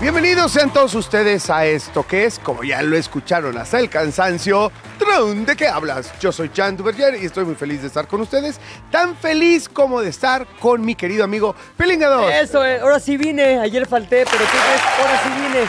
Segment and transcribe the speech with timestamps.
[0.00, 4.70] Bienvenidos sean todos ustedes a esto que es, como ya lo escucharon hasta el cansancio,
[4.98, 6.12] Tron, ¿de qué hablas?
[6.20, 10.02] Yo soy Jan Duverger y estoy muy feliz de estar con ustedes, tan feliz como
[10.02, 12.30] de estar con mi querido amigo Pelinga 2.
[12.30, 13.58] Eso, eh, ahora sí vine.
[13.58, 14.82] Ayer falté, pero ¿qué crees?
[15.00, 15.66] Ahora sí vine.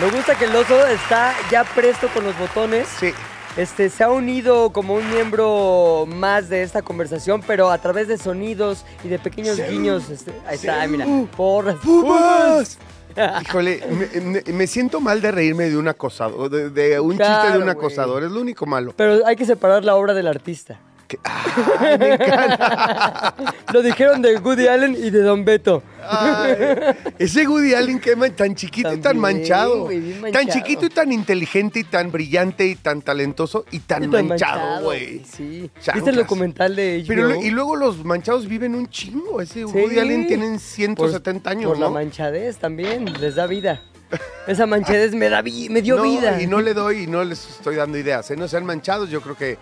[0.00, 2.88] Me gusta que el oso está ya presto con los botones.
[2.98, 3.12] Sí,
[3.58, 8.16] Este, se ha unido como un miembro más de esta conversación, pero a través de
[8.16, 10.08] sonidos y de pequeños guiños.
[10.08, 11.04] este, ahí está, mira.
[11.36, 11.76] Porras.
[11.82, 12.78] ¡Pumas!
[13.42, 17.50] Híjole, me, me- me siento mal de reírme de un acosador, de, de un chiste
[17.52, 18.92] de un acosador, es lo único malo.
[18.96, 20.78] Pero hay que separar la obra del artista.
[21.08, 23.34] Que- ¡Ay, me encanta!
[23.72, 25.82] Lo dijeron de Woody Allen y de Don Beto.
[26.08, 26.54] Ay,
[27.18, 29.84] ese Woody Allen que tan chiquito y tan manchado.
[29.84, 34.04] güey, bien Tan chiquito y tan inteligente y tan brillante y tan talentoso y tan,
[34.04, 35.22] Y tan manchado, güey.
[35.24, 35.70] Sí.
[35.94, 37.06] ¿Viste el documental de HBO?
[37.08, 39.40] Pero y luego los manchados viven un chingo.
[39.40, 39.64] Ese Sí.
[39.64, 41.92] Woody Allen tienen 170 Por- años, Por la ¿no?
[41.92, 43.82] manchadez también, les da vida.
[44.46, 46.40] Esa manchadez me, da vi- me dio No, vida.
[46.40, 48.30] Y no le doy y no les estoy dando ideas.
[48.30, 48.36] ¿eh?
[48.36, 49.58] No sean manchados, yo creo que.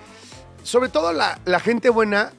[0.65, 2.33] Sobre todo la, la gente buena,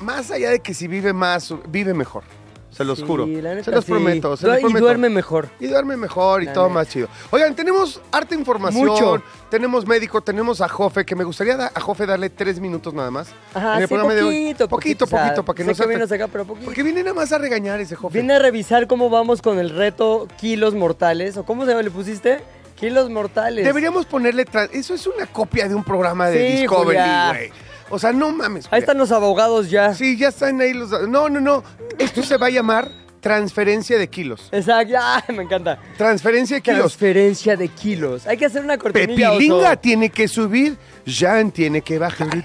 [0.00, 2.24] más allá de que si vive más, vive mejor.
[2.70, 3.26] Se los Sí, juro.
[3.26, 3.90] neta se los sí.
[3.90, 4.36] prometo.
[4.36, 4.84] Se los y prometo.
[4.84, 5.48] duerme mejor.
[5.58, 6.74] Y duerme mejor y La todo neta.
[6.74, 7.08] más chido.
[7.30, 8.86] Oigan, tenemos harta información.
[8.86, 9.22] Mucho.
[9.50, 13.10] Tenemos médico, tenemos a Jofe, que me gustaría da- a Jofe darle tres minutos nada
[13.10, 13.28] más.
[13.54, 14.34] Ajá, en el sí, programa de hoy.
[14.54, 15.86] poquito, Poquito, poquito, para que no que sea.
[15.86, 16.66] vienes acá, pero poquito.
[16.66, 18.12] Porque viene nada más a regañar ese Jofe.
[18.18, 21.38] Viene a revisar cómo vamos con el reto kilos mortales.
[21.38, 22.40] ¿O cómo se le pusiste?
[22.76, 23.64] Kilos mortales.
[23.64, 24.44] Deberíamos ponerle.
[24.46, 26.98] tra- Eso es una copia de un programa de Sí, Discovery,
[27.30, 27.50] güey.
[27.90, 28.66] O sea, no mames.
[28.70, 29.94] Ahí están los abogados ya.
[29.94, 30.90] Sí, ya están ahí los.
[31.08, 31.64] No, no, no.
[31.98, 34.48] Esto se va a llamar transferencia de kilos.
[34.52, 34.94] Exacto.
[35.00, 35.78] Ah, me encanta.
[35.96, 36.78] Transferencia de kilos.
[36.96, 38.26] Transferencia de kilos.
[38.26, 39.30] Hay que hacer una cortinilla.
[39.30, 39.78] Pepilinga oso.
[39.78, 40.76] tiene que subir,
[41.06, 42.44] Jan tiene que bajar.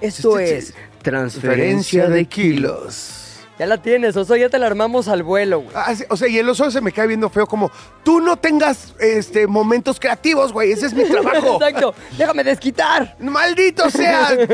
[0.00, 3.22] Esto es transferencia de kilos.
[3.58, 5.70] Ya la tienes, Oso, ya te la armamos al vuelo, güey.
[5.74, 7.70] Ah, sí, o sea, y el oso se me cae viendo feo como,
[8.04, 11.54] tú no tengas este, momentos creativos, güey, ese es mi trabajo.
[11.62, 11.94] Exacto.
[12.18, 13.16] Déjame desquitar.
[13.18, 14.36] ¡Maldito sea!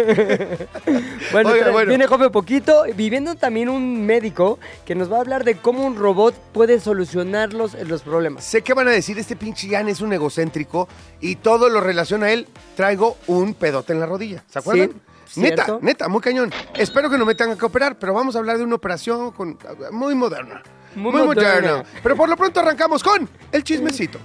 [1.33, 1.89] Bueno, Oiga, bueno.
[1.89, 5.97] viene Jofe Poquito, viviendo también un médico que nos va a hablar de cómo un
[5.97, 8.45] robot puede solucionar los, los problemas.
[8.45, 10.89] sé que van a decir, este pinche Jan es un egocéntrico
[11.21, 12.47] y todo lo relaciona a él,
[12.77, 14.91] traigo un pedote en la rodilla, ¿se acuerdan?
[14.91, 14.97] Sí,
[15.35, 15.79] cierto.
[15.83, 16.53] neta, muy cañón.
[16.75, 19.59] Espero que no me tengan que operar, pero vamos a hablar de una operación con,
[19.91, 20.63] muy moderna.
[20.95, 21.55] Muy Muy, moderna.
[21.55, 21.85] moderna.
[22.03, 24.19] Pero por lo pronto arrancamos con el chismecito.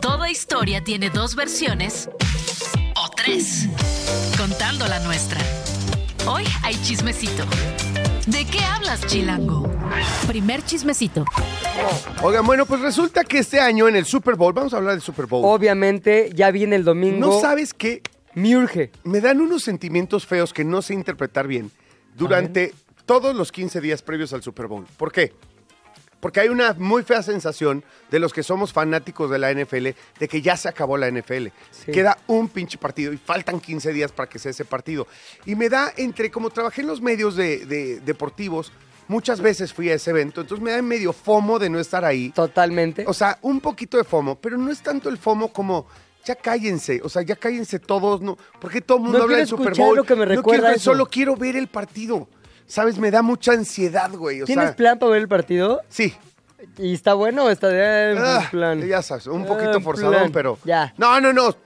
[0.00, 2.08] Toda historia tiene dos versiones
[2.96, 3.66] o tres,
[4.38, 5.40] contando la nuestra.
[6.26, 7.44] Hoy hay chismecito.
[8.26, 9.68] ¿De qué hablas, Chilango?
[10.28, 11.24] Primer chismecito.
[12.22, 15.02] Oigan, bueno, pues resulta que este año en el Super Bowl, vamos a hablar del
[15.02, 15.42] Super Bowl.
[15.44, 17.26] Obviamente, ya viene el domingo.
[17.26, 18.02] no sabes qué,
[18.34, 18.90] Me urge.
[19.04, 21.70] me dan unos sentimientos feos que no sé interpretar bien
[22.16, 22.72] durante
[23.06, 24.86] todos los 15 días previos al Super Bowl.
[24.96, 25.32] ¿Por qué?
[26.20, 30.28] Porque hay una muy fea sensación de los que somos fanáticos de la NFL de
[30.28, 31.46] que ya se acabó la NFL.
[31.70, 31.92] Sí.
[31.92, 35.06] Queda un pinche partido y faltan 15 días para que sea ese partido.
[35.46, 38.70] Y me da entre, como trabajé en los medios de, de- deportivos,
[39.08, 42.30] muchas veces fui a ese evento, entonces me da medio fomo de no estar ahí.
[42.32, 43.04] Totalmente.
[43.08, 45.86] O sea, un poquito de FOMO, pero no es tanto el FOMO como
[46.24, 49.46] ya cállense, o sea, ya cállense todos, no, porque todo el mundo No habla del
[49.46, 49.96] Super Bowl.
[49.96, 50.90] lo que me No recuerda eso.
[50.92, 52.28] solo quiero ver el partido.
[52.66, 52.98] ¿Sabes?
[52.98, 54.42] Me da mucha ansiedad, güey.
[54.42, 55.80] O ¿Tienes sea, plan para ver el partido?
[55.88, 56.14] Sí.
[56.78, 58.80] ¿Y está bueno o está de Ah, plan?
[58.86, 60.32] Ya sabes, un Ah, poquito forzadón, plan.
[60.32, 60.58] pero.
[60.64, 60.94] Ya.
[60.96, 61.56] No, no, no.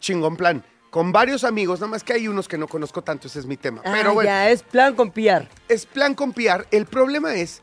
[0.00, 0.64] Chingón plan.
[0.90, 3.56] Con varios amigos, nada más que hay unos que no conozco tanto, ese es mi
[3.56, 3.82] tema.
[3.84, 5.48] Ah, pero bueno, ya, es plan con piar.
[5.68, 6.66] es plan con PR.
[6.70, 7.62] El problema es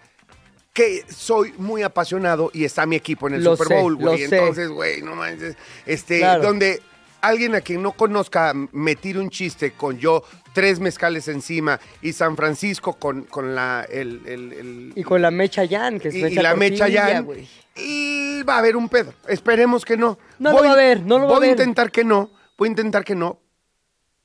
[0.74, 4.24] que soy muy apasionado y está mi equipo en el Lo Super Bowl, güey.
[4.24, 5.56] Entonces, güey, no manches.
[5.86, 6.44] Este, Claro.
[6.44, 6.82] donde
[7.22, 10.24] alguien a quien no conozca me tire un chiste con yo
[10.54, 15.30] tres mezcales encima y San Francisco con, con la el, el- el- Y con la
[15.32, 17.48] mecha Yan, que es y- y mecha la mecha cortilla, ya güey.
[17.76, 19.14] y va a haber un pedo.
[19.28, 20.18] Esperemos que no.
[20.40, 21.50] No lo va a haber, no lo va a Voy haber.
[21.52, 23.40] intentar que no, voy a intentar que no,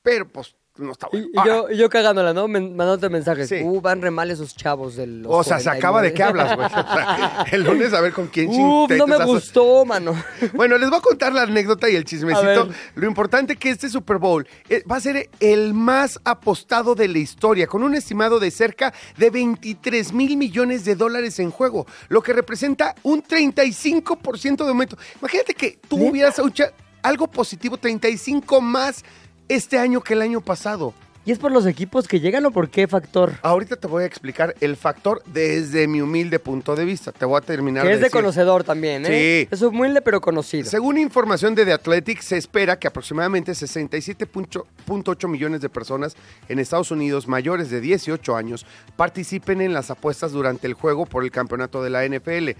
[0.01, 1.27] pero pues no está bueno.
[1.31, 2.47] y yo, y yo cagándola, ¿no?
[2.47, 3.49] Mandándote mensajes.
[3.49, 3.61] Sí.
[3.63, 5.23] Uh, van re mal esos chavos del.
[5.27, 6.67] o sea, se acaba de qué hablas, güey.
[6.67, 10.15] O sea, el lunes a ver con quién Uf, ching- no me gustó, mano.
[10.53, 12.69] Bueno, les voy a contar la anécdota y el chismecito.
[12.95, 17.17] Lo importante que este Super Bowl eh, va a ser el más apostado de la
[17.19, 22.21] historia, con un estimado de cerca de 23 mil millones de dólares en juego, lo
[22.21, 24.97] que representa un 35% de aumento.
[25.19, 26.11] Imagínate que tú ¿Neta?
[26.11, 26.65] hubieras hecho
[27.03, 29.03] algo positivo, 35 más
[29.47, 30.93] este año que el año pasado.
[31.27, 33.33] ¿Y es por los equipos que llegan o por qué factor?
[33.41, 37.11] Ahorita te voy a explicar el factor desde mi humilde punto de vista.
[37.11, 38.13] Te voy a terminar Que es de decir.
[38.13, 39.45] conocedor también, ¿eh?
[39.49, 39.49] Sí.
[39.51, 40.69] Es humilde pero conocido.
[40.69, 46.15] Según información de The Athletic, se espera que aproximadamente 67.8 millones de personas
[46.47, 48.65] en Estados Unidos mayores de 18 años
[48.95, 52.51] participen en las apuestas durante el juego por el campeonato de la NFL.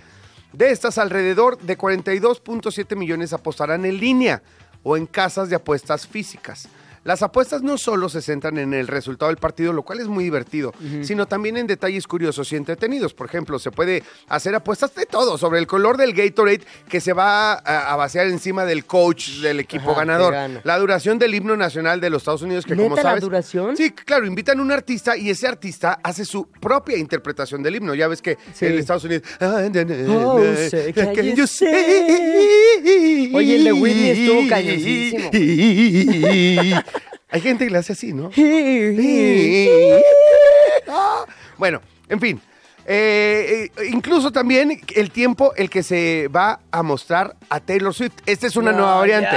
[0.52, 4.42] De estas, alrededor de 42.7 millones apostarán en línea
[4.88, 6.70] o en casas de apuestas físicas.
[7.08, 10.26] Las apuestas no solo se centran en el resultado del partido, lo cual es muy
[10.26, 10.74] divertido,
[11.04, 13.14] sino también en detalles curiosos y entretenidos.
[13.14, 17.14] Por ejemplo, se puede hacer apuestas de todo, sobre el color del Gatorade que se
[17.14, 21.56] va a, a vaciar encima del coach del equipo Ajá, ganador, la duración del himno
[21.56, 23.22] nacional de los Estados Unidos, que como ¿Neta la sabes...
[23.24, 23.78] duración?
[23.78, 27.96] Sí, claro, invitan a un artista y ese artista hace su propia interpretación del himno.
[27.96, 28.66] Ya ves que Sí.
[28.66, 29.24] en Estados Unidos...
[30.10, 30.92] Oh, say?
[33.34, 35.30] Oye, el de Whitney estuvo cañoncísimo.
[37.30, 38.32] Hay gente que le hace así, ¿no?
[38.32, 39.70] Sí.
[41.58, 42.42] Bueno, en fin.
[42.90, 48.14] Eh, eh, incluso también el tiempo el que se va a mostrar a Taylor Swift.
[48.26, 49.36] Esta es una No, nueva variante.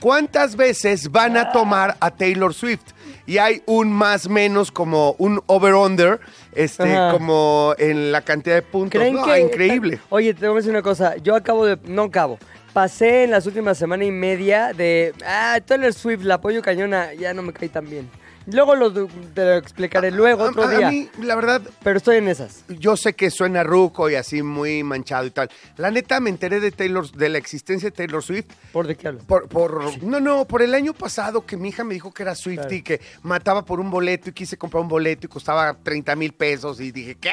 [0.00, 2.82] ¿Cuántas veces van a tomar a Taylor Swift?
[3.26, 6.20] Y hay un más menos como un over-under,
[6.52, 7.12] este, Ajá.
[7.12, 9.00] como en la cantidad de puntos.
[9.00, 9.98] ¿Creen No, que increíble.
[10.10, 11.16] Oye, te voy a decir una cosa.
[11.16, 11.78] Yo acabo de.
[11.84, 12.38] No acabo.
[12.72, 15.12] Pasé en las últimas semana y media de.
[15.26, 18.08] Ah, Taylor Swift, la apoyo cañona, ya no me cae tan bien.
[18.46, 20.88] Luego lo, te lo explicaré luego, otro A- a- día.
[20.88, 22.64] A mí, la verdad, Pero estoy en esas.
[22.68, 25.50] yo sé que suena ruco y así muy manchado y tal.
[25.76, 29.08] La neta me enteré de Taylor, de la existencia de Taylor Swift ¿Por de qué
[29.08, 29.24] hablas?
[29.24, 32.34] Por, por, no, no, por el año pasado que mi hija me dijo que era
[32.34, 32.72] Claro.
[32.74, 36.32] y que mataba por un boleto y quise comprar un boleto y costaba 30 mil
[36.32, 37.32] pesos y dije, ¿qué?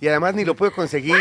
[0.00, 1.16] Y además ni lo pude conseguir.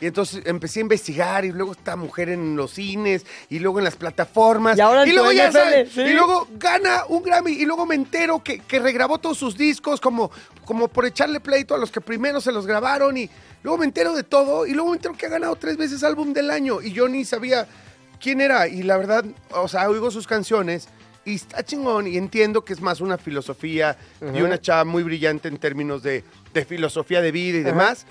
[0.00, 3.84] Y entonces empecé a investigar y luego esta mujer en los cines y luego en
[3.84, 4.78] las plataformas.
[4.78, 6.00] Y ahora tu luego ya sabes, sí.
[6.02, 10.00] y luego gana un Grammy y luego me entero que, que regrabó todos sus discos
[10.00, 10.30] como,
[10.64, 13.28] como por echarle pleito a los que primero se los grabaron y
[13.62, 16.32] luego me entero de todo y luego me entero que ha ganado tres veces álbum
[16.32, 17.66] del año y yo ni sabía
[18.20, 20.88] quién era y la verdad, o sea, oigo sus canciones
[21.24, 23.96] y está chingón y entiendo que es más una filosofía
[24.34, 26.22] y una chava muy brillante en términos de,
[26.54, 28.06] de filosofía de vida y demás.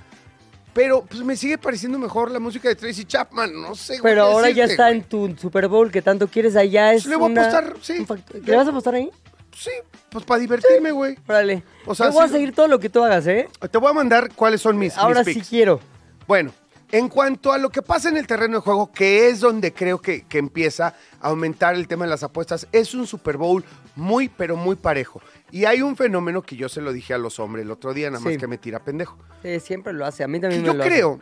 [0.73, 3.99] Pero pues me sigue pareciendo mejor la música de Tracy Chapman, no sé.
[4.03, 4.97] Pero ahora ya está güey.
[4.97, 6.91] en tu Super Bowl que tanto quieres allá.
[6.93, 8.05] Es Le voy a una- apostar, sí.
[8.43, 9.09] ¿Le vas a apostar ahí?
[9.57, 9.71] Sí,
[10.09, 11.17] pues para divertirme, güey.
[11.27, 11.63] Órale.
[11.85, 13.47] O sea, Yo voy a seguir todo lo que tú hagas, ¿eh?
[13.71, 15.49] Te voy a mandar cuáles son mis, Ahora mis sí picks.
[15.49, 15.79] quiero.
[16.27, 16.51] Bueno,
[16.91, 20.01] en cuanto a lo que pasa en el terreno de juego, que es donde creo
[20.01, 23.63] que, que empieza a aumentar el tema de las apuestas, es un Super Bowl
[23.95, 25.21] muy, pero muy parejo.
[25.51, 28.09] Y hay un fenómeno que yo se lo dije a los hombres el otro día,
[28.09, 28.39] nada más Sí.
[28.39, 29.17] que me tira pendejo.
[29.61, 30.23] Siempre lo hace.
[30.23, 30.91] A mí Que también me yo lo hace.
[30.91, 31.19] creo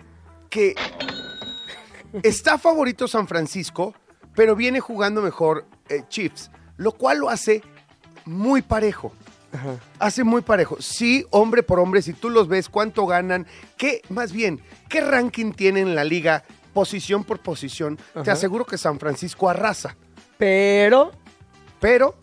[0.50, 0.76] que
[2.24, 3.94] está favorito San Francisco,
[4.36, 7.62] pero viene jugando mejor eh, Chiefs, lo cual lo hace
[8.26, 9.14] muy parejo.
[9.52, 9.78] Ajá.
[10.00, 10.78] Hace muy parejo.
[10.80, 13.46] Sí, hombre por hombre, si tú los ves, cuánto ganan,
[13.78, 16.44] qué, más bien, qué ranking tienen en la liga,
[16.74, 19.96] posición por posición, te aseguro que San Francisco arrasa.
[20.38, 21.12] Pero.
[21.80, 22.16] Pero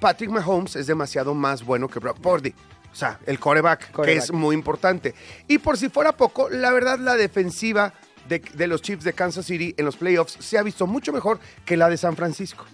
[0.00, 2.54] Patrick Mahomes es demasiado más bueno que Brock Purdy.
[2.92, 4.24] O sea, el coreback, que Quarterback.
[4.24, 5.14] es muy importante.
[5.46, 7.92] Y por si fuera poco, la verdad, la defensiva
[8.28, 11.40] de, de los Chiefs de Kansas City en los playoffs se ha visto mucho mejor
[11.64, 12.64] que la de San Francisco.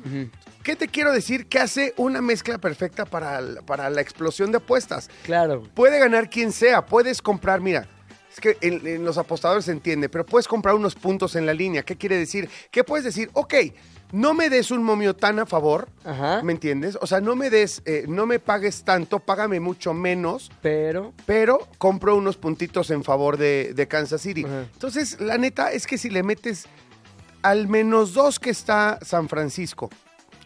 [0.62, 1.46] ¿Qué te quiero decir?
[1.46, 5.08] Que hace una mezcla perfecta para, la- para la explosión de apuestas.
[5.24, 5.62] Claro.
[5.74, 7.88] Puede ganar quien sea, puedes comprar, mira,
[8.32, 11.54] es que en, en los apostadores se entiende, pero puedes comprar unos puntos en la
[11.54, 11.82] línea.
[11.82, 12.50] ¿Qué quiere decir?
[12.70, 13.30] ¿Qué puedes decir?
[13.32, 13.54] Ok,
[14.12, 16.40] no me des un momio tan a favor, Ajá.
[16.42, 16.96] ¿me entiendes?
[17.00, 21.12] O sea, no me des, eh, no me pagues tanto, págame mucho menos, Pero.
[21.26, 24.44] pero compro unos puntitos en favor de, de Kansas City.
[24.44, 24.62] Ajá.
[24.72, 26.66] Entonces, la neta es que si le metes
[27.42, 29.90] al menos dos que está San Francisco,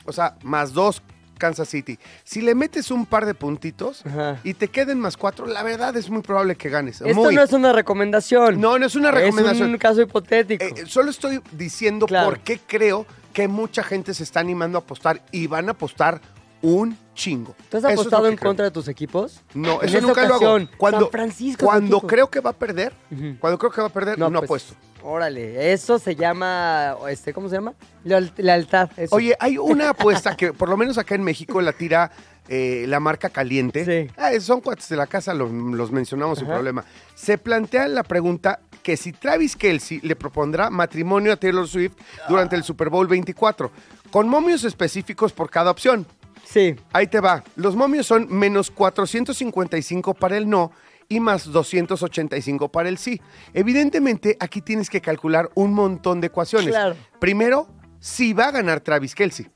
[0.05, 1.03] o sea, más dos
[1.39, 4.39] Kansas City, si le metes un par de puntitos Ajá.
[4.45, 7.01] y te queden más cuatro, la verdad es muy probable que ganes.
[7.01, 7.35] Esto Muy.
[7.35, 8.61] no es una recomendación.
[8.61, 9.69] No, no es una recomendación.
[9.69, 10.63] Es un caso hipotético.
[10.65, 12.29] Eh, solo estoy diciendo Claro.
[12.29, 16.21] por qué creo que mucha gente se está animando a apostar y van a apostar
[16.63, 17.55] un chingo.
[17.71, 18.51] ¿Tú has apostado en creo.
[18.51, 19.41] contra de tus equipos?
[19.55, 20.37] No, En eso nunca lo hago.
[20.37, 22.93] ocasión, Cuando, San Francisco cuando creo que va a perder,
[23.41, 24.75] cuando creo que va a perder, no, pues, apuesto.
[25.03, 27.73] Órale, eso se llama, este, ¿cómo se llama?
[28.05, 28.91] Leal- lealtad.
[28.99, 29.17] eso.
[29.17, 32.11] Oye, hay una apuesta que por lo menos acá en México la tira
[32.49, 33.85] eh, la marca Caliente.
[34.07, 34.13] Sí.
[34.19, 36.85] Ah, son cuates de la casa, los, los mencionamos sin problema.
[37.15, 41.93] Se plantea la pregunta que si Travis Kelsey le propondrá matrimonio a Taylor Swift
[42.29, 43.71] durante el Super Bowl 24,
[44.11, 46.07] con momios específicos por cada opción.
[46.45, 46.75] Sí.
[46.93, 47.45] Ahí te va.
[47.57, 50.73] Los momios son menos 455 para el no
[51.09, 53.21] y más 285 para el sí.
[53.53, 56.69] Evidentemente, aquí tienes que calcular un montón de ecuaciones.
[56.71, 56.97] Claro.
[57.19, 57.69] Primero,
[58.01, 59.49] si va a ganar Travis Kelsey.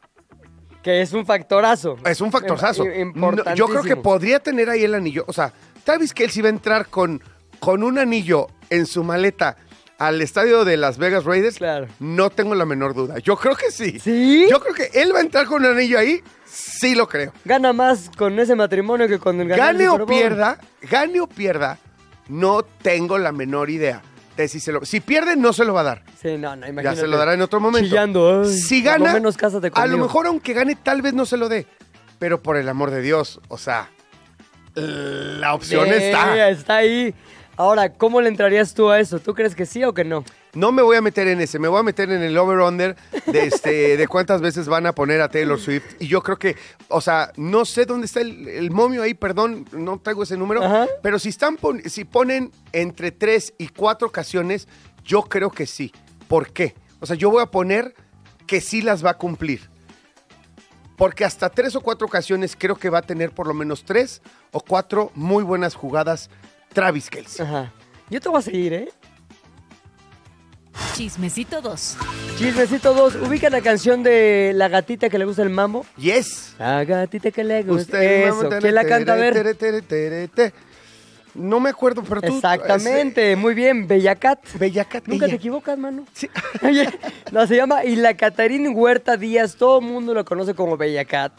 [0.83, 1.97] Que es un factorazo.
[2.05, 2.85] Es un factorzazo.
[2.85, 5.25] Im- No, yo creo que podría tener ahí el anillo.
[5.27, 5.53] O sea,
[5.83, 7.23] Travis Kelsey va a entrar con,
[7.59, 9.57] con un anillo en su maleta
[9.99, 11.57] al estadio de Las Vegas Raiders.
[11.59, 11.87] Claro.
[12.01, 13.19] No tengo la menor duda.
[13.19, 13.99] Yo creo que sí.
[14.01, 14.47] ¿Sí?
[14.51, 16.21] Yo creo que él va a entrar con un anillo ahí.
[16.45, 17.33] Sí lo creo.
[17.45, 21.79] Gana más con ese matrimonio que con el Gane o pierda, gane o pierda,
[22.29, 24.03] no tengo la menor idea
[24.37, 24.85] de si se lo...
[24.85, 26.03] Si pierde, no se lo va a dar.
[26.21, 27.01] Sí, no, no, Ya imagínate.
[27.01, 27.89] se lo dará en otro momento.
[27.89, 28.43] Chillando.
[28.45, 29.37] ay, si gana, menos
[29.75, 31.67] a lo mejor aunque gane, tal vez no se lo dé.
[32.19, 33.91] Pero por el amor de Dios, o sea,
[34.75, 36.49] la opción Sí, está.
[36.49, 37.15] está ahí.
[37.57, 39.21] Ahora, ¿cómo le entrarías tú a eso?
[39.21, 40.25] ¿Tú crees que sí o que no?
[40.55, 42.97] No me voy a meter en ese, me voy a meter en el over-under
[43.27, 45.85] de, este, de cuántas veces van a poner a Taylor Swift.
[46.01, 46.57] Y yo creo que,
[46.89, 50.63] o sea, no sé dónde está el, el momio ahí, perdón, no traigo ese número.
[50.65, 50.87] Ajá.
[51.03, 54.69] Pero si, están pon- si ponen entre tres y cuatro ocasiones,
[55.05, 55.93] yo creo que sí.
[56.29, 56.75] ¿Por qué?
[57.01, 57.95] O sea, yo voy a poner
[58.47, 59.69] que sí las va a cumplir.
[60.97, 64.23] Porque hasta tres o cuatro ocasiones creo que va a tener por lo menos tres
[64.53, 66.31] o cuatro muy buenas jugadas
[66.75, 67.47] Travis Kelsey.
[67.47, 67.73] Ajá.
[68.11, 68.89] Yo te voy a seguir, ¿eh?
[70.95, 71.97] Chismecito 2.
[72.39, 73.17] Chismecito 2.
[73.27, 75.87] ¿Ubica la canción de la gatita que le gusta el mambo?
[75.97, 76.55] Yes.
[76.59, 77.83] La gatita que le gusta.
[77.97, 78.43] Usted, Eso.
[78.45, 79.13] mamá, ¿Quién la canta?
[79.15, 79.35] A ver.
[79.35, 80.53] tere, tere, tere, tere.
[81.35, 82.35] No me acuerdo, pero tú.
[82.37, 83.35] Exactamente.
[83.35, 83.89] Muy bien.
[83.89, 84.39] Bellacat.
[84.57, 85.07] Bellacat.
[85.07, 86.05] Nunca te equivocas, mano.
[86.13, 86.29] Sí.
[86.63, 86.89] Oye,
[87.33, 91.33] no, se llama Y la Catarina Huerta Díaz, todo el mundo lo conoce como Bellacat.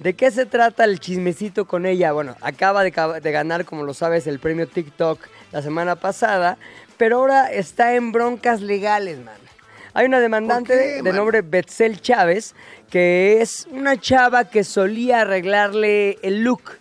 [0.00, 2.12] ¿De qué se trata el chismecito con ella?
[2.12, 5.20] Bueno, acaba de, ganar, como lo sabes, el premio TikTok
[5.52, 6.56] la semana pasada,
[6.96, 9.36] pero ahora está en broncas legales, man.
[9.92, 12.54] Hay una demandante ¿Por qué, de nombre Betzel Chávez,
[12.88, 16.78] que es una chava que solía arreglarle el look.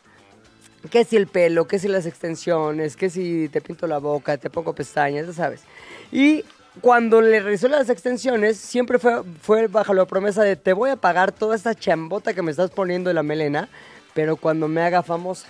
[0.90, 1.68] ¿Qué si el pelo?
[1.68, 2.96] ¿Qué si las extensiones?
[2.96, 4.38] ¿Qué si te pinto la boca?
[4.38, 5.28] ¿Te pongo pestañas?
[5.28, 5.64] Ya sabes.
[6.10, 6.46] Y
[6.82, 10.96] cuando le realizó las extensiones, siempre fue, fue bajo la promesa de te voy a
[10.96, 13.70] pagar toda esta chambota que me estás poniendo en la melena,
[14.14, 15.48] pero cuando me haga famosa.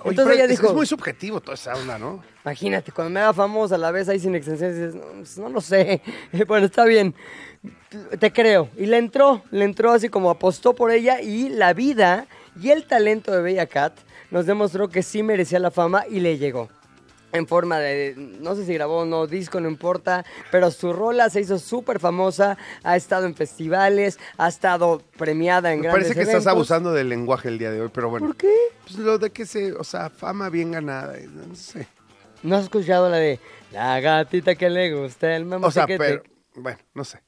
[0.00, 2.22] Oye, Entonces ella es, dijo, es muy subjetivo toda esa onda, ¿no?
[2.44, 5.48] imagínate, cuando me haga famosa a la vez ahí sin extensiones, dices, no, pues, no
[5.48, 6.00] lo sé.
[6.48, 7.14] bueno, está bien,
[8.18, 8.68] te creo.
[8.76, 12.26] Y le entró, le entró así como apostó por ella y la vida
[12.60, 13.92] y el talento de Bella Cat
[14.30, 16.68] nos demostró que sí merecía la fama y le llegó.
[17.32, 21.30] En forma de, no sé si grabó o no, disco, no importa, pero su rola
[21.30, 26.18] se hizo súper famosa, ha estado en festivales, ha estado premiada en Me grandes parece
[26.18, 28.26] que estás abusando del lenguaje el día de hoy, pero bueno.
[28.26, 28.52] ¿Por qué?
[28.82, 31.16] Pues lo de que se, o sea, fama bien ganada,
[31.48, 31.86] no sé.
[32.42, 33.38] ¿No has escuchado la de
[33.70, 35.66] la gatita que le gusta el mamá?
[35.66, 36.22] O sea, pero,
[36.54, 37.20] bueno, no sé.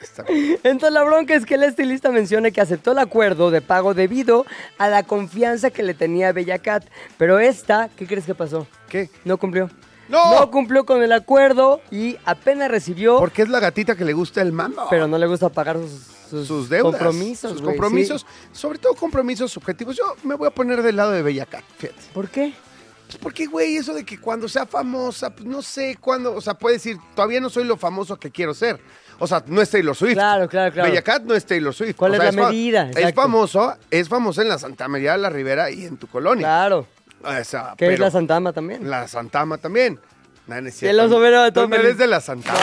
[0.00, 0.58] Está bien.
[0.64, 4.46] Entonces la bronca es que el estilista menciona que aceptó el acuerdo de pago debido
[4.78, 6.84] a la confianza que le tenía a Bella Cat.
[7.16, 8.66] Pero esta, ¿qué crees que pasó?
[8.88, 9.10] ¿Qué?
[9.24, 9.70] No cumplió.
[10.08, 10.40] ¡No!
[10.40, 14.40] No cumplió con el acuerdo y apenas recibió, Porque es la gatita que le gusta
[14.40, 14.86] el mambo.
[14.88, 15.90] pero no le gusta pagar sus,
[16.30, 16.92] sus, sus deudas.
[16.92, 17.52] compromisos.
[17.52, 18.48] Sus compromisos, sí.
[18.52, 19.96] sobre todo compromisos subjetivos.
[19.96, 22.00] Yo me voy a poner del lado de Bellacat, fíjate.
[22.14, 22.54] ¿Por qué?
[23.06, 26.54] Pues porque, güey, eso de que cuando sea famosa, pues no sé cuándo, o sea,
[26.54, 28.80] puede decir, todavía no soy lo famoso que quiero ser.
[29.18, 30.12] O sea, no es Taylor Swift.
[30.14, 30.88] Claro, claro, claro.
[30.88, 31.96] Bella Cat no es Taylor Swift.
[31.96, 32.90] ¿Cuál O es la medida?
[32.94, 36.46] Es famoso, es famoso en la Santa María de la Ribera y en tu colonia.
[36.46, 36.86] Claro.
[37.44, 38.88] Sea, Que es la Santama también.
[38.88, 39.98] La Santama también.
[40.46, 40.92] No, no es cierto.
[40.92, 42.58] el oso de Tú no eres de la Santama.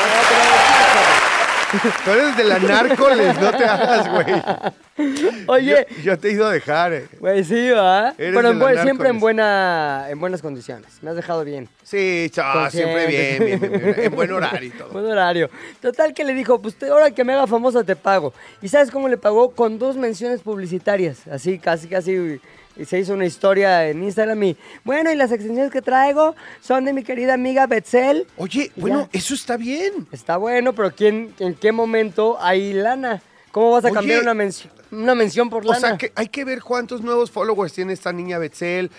[2.05, 5.43] Tú eres de la Nárcoles, no te hagas, güey.
[5.47, 7.07] Oye, Yo, yo te he ido a dejar, eh.
[7.19, 8.13] güey, sí, ¿va?
[8.15, 10.87] Pero en buen- siempre en, buena, en buenas condiciones.
[11.01, 11.67] Me has dejado bien.
[11.83, 14.89] Sí, chao, siempre bien, bien, bien, bien, en buen horario y todo.
[14.89, 15.49] Buen horario.
[15.81, 18.33] Total que le dijo, pues te- ahora que me haga famosa te pago.
[18.61, 19.51] ¿Y sabes cómo le pagó?
[19.51, 21.27] Con dos menciones publicitarias.
[21.27, 22.39] Así, casi, casi.
[22.77, 26.83] Y se hizo una historia en Instagram y, bueno, y las extensiones que traigo son
[26.85, 28.27] de mi querida amiga Betzel.
[28.37, 29.17] Oye, bueno, ya.
[29.19, 30.07] eso está bien.
[30.11, 33.21] Está bueno, pero ¿quién, ¿en qué momento hay lana?
[33.51, 35.77] ¿Cómo vas a Oye, cambiar una, menci- una mención por lana.
[35.77, 38.91] O sea, que hay que ver cuántos nuevos followers tiene esta niña Betzel,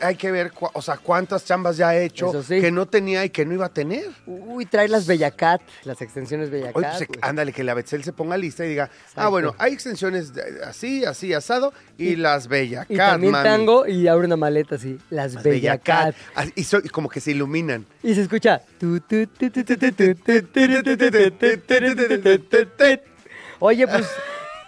[0.00, 3.44] hay que ver, o sea, cuántas chambas ya ha hecho que no tenía y que
[3.44, 4.06] no iba a tener.
[4.26, 6.76] Uy, trae las Bellacat, las extensiones Bellacat.
[6.76, 10.32] Oye, ándale, que la Betzel se ponga lista y diga, ah, bueno, hay extensiones
[10.64, 13.44] así, así, asado, y, y las Bellacat, Y también mami.
[13.48, 16.14] tango y abre una maleta así, las, las Bellacat.
[16.54, 17.86] Y, y como que se iluminan.
[18.02, 18.62] Y se escucha...
[23.60, 24.06] Oye, pues...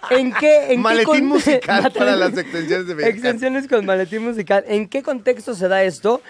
[0.09, 3.13] ¿En qué, en Maletín qué con- musical para las extensiones de Bellacat.
[3.15, 4.63] Extensiones con maletín musical.
[4.67, 6.21] ¿En qué contexto se da esto?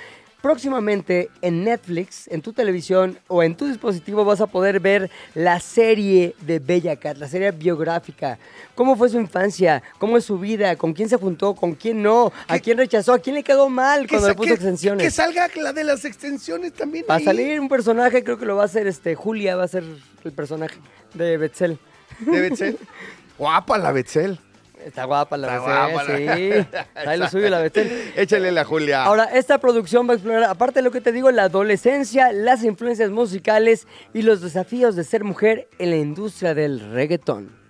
[0.41, 5.59] Próximamente en Netflix, en tu televisión o en tu dispositivo vas a poder ver la
[5.59, 8.39] serie de Bella Cat, la serie biográfica.
[8.73, 9.83] ¿Cómo fue su infancia?
[9.99, 10.75] ¿Cómo es su vida?
[10.77, 11.53] ¿Con quién se juntó?
[11.53, 12.33] ¿Con quién no?
[12.47, 13.13] ¿A quién rechazó?
[13.13, 15.03] ¿A quién le quedó mal cuando le puso que- extensiones?
[15.05, 17.05] Que salga la de las extensiones también.
[17.07, 19.67] Va a salir un personaje, creo que lo va a hacer este Julia, va a
[19.67, 19.83] ser
[20.23, 20.75] el personaje
[21.13, 21.77] de Betzel.
[22.19, 22.77] De Betzel.
[23.41, 24.37] Guapa la Betzel.
[24.85, 26.77] Está guapa la Está Betzel, sí.
[27.07, 28.13] Ahí lo suyo la Betzel.
[28.15, 29.03] Échale la Julia.
[29.03, 32.63] Ahora, esta producción va a explorar, aparte de lo que te digo, la adolescencia, las
[32.63, 37.60] influencias musicales y los desafíos de ser mujer en la industria del reggaetón.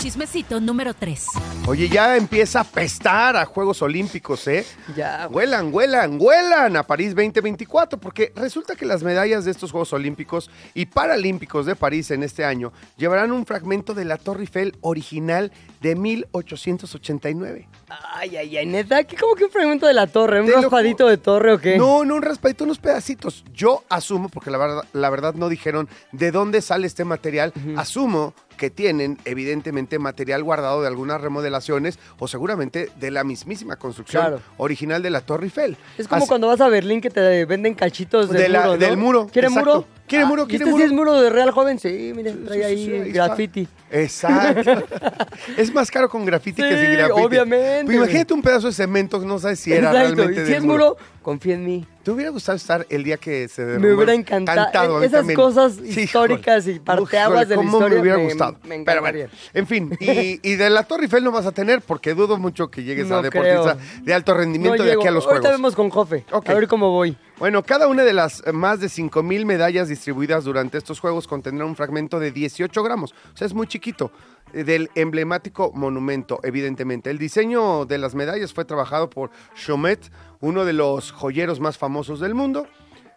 [0.00, 1.26] Chismecito número 3.
[1.66, 4.64] Oye, ya empieza a pestar a Juegos Olímpicos, ¿eh?
[4.94, 5.28] Ya.
[5.30, 10.50] Huelan, huelan, huelan a París 2024, porque resulta que las medallas de estos Juegos Olímpicos
[10.74, 15.52] y Paralímpicos de París en este año llevarán un fragmento de la Torre Eiffel original
[15.80, 17.68] de 1889.
[18.14, 20.40] Ay, ay, ay, neta, ¿qué como que un fragmento de la torre?
[20.40, 21.76] ¿Un Te lo raspadito ju- de torre o qué?
[21.78, 23.44] No, no un raspadito, unos pedacitos.
[23.52, 28.34] Yo asumo, porque la verdad, la verdad no dijeron de dónde sale este material, asumo
[28.56, 34.40] que tienen evidentemente material guardado de algunas remodelaciones o seguramente de la mismísima construcción Claro.
[34.56, 35.76] original de la Torre Eiffel.
[35.98, 38.72] Es como Así- cuando vas a Berlín que te venden cachitos del De la- muro,
[38.72, 38.78] ¿no?
[38.78, 39.74] del muro, ¿Quiere exacto.
[39.74, 39.86] muro?
[40.06, 40.44] ¿Quiere Ah, muro?
[40.44, 40.82] ¿y ¿Quiere este muro?
[40.84, 41.78] sí es muro de Real Joven?
[41.78, 43.26] Sí, miren, trae sí, ahí sí, ahí está.
[43.26, 43.68] graffiti.
[43.90, 44.84] Exacto.
[45.56, 47.20] es más caro con grafiti que sin grafiti.
[47.22, 47.84] obviamente.
[47.86, 50.52] Pues imagínate un pedazo de cemento que no sabes si era Exacto, realmente y si
[50.54, 51.86] es muro, confía en mí.
[52.02, 53.88] ¿Te hubiera gustado estar el día que se derrumbó?
[53.88, 55.02] Me hubiera encantado.
[55.02, 55.36] Esas también.
[55.36, 58.52] cosas históricas y parteaguas Híjole, de la historia me hubiera me- gustado.
[58.52, 59.24] me Pero encantaría.
[59.26, 59.96] bueno, en fin.
[60.00, 63.08] Y, y de la Torre Eiffel no vas a tener porque dudo mucho que llegues
[63.08, 64.04] No a deportista creo.
[64.04, 65.02] de alto rendimiento de llego.
[65.02, 65.58] aquí a los Ahorita Juegos.
[65.58, 66.24] vemos con Jofe.
[66.30, 67.16] A ver cómo voy.
[67.38, 71.66] Bueno, cada una de las eh, más de 5.000 medallas distribuidas durante estos Juegos contendrá
[71.66, 73.12] un fragmento de 18 gramos.
[73.34, 74.10] O sea, es muy chiquito.
[74.54, 77.10] eh, Del emblemático monumento, evidentemente.
[77.10, 82.20] El diseño de las medallas fue trabajado por Chomet, uno de los joyeros más famosos
[82.20, 82.66] del mundo.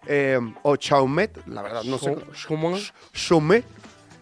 [0.07, 2.15] eh, o Chaumet, la verdad, no sé.
[2.15, 2.81] Chau- Chaumet.
[3.13, 3.65] Chomet.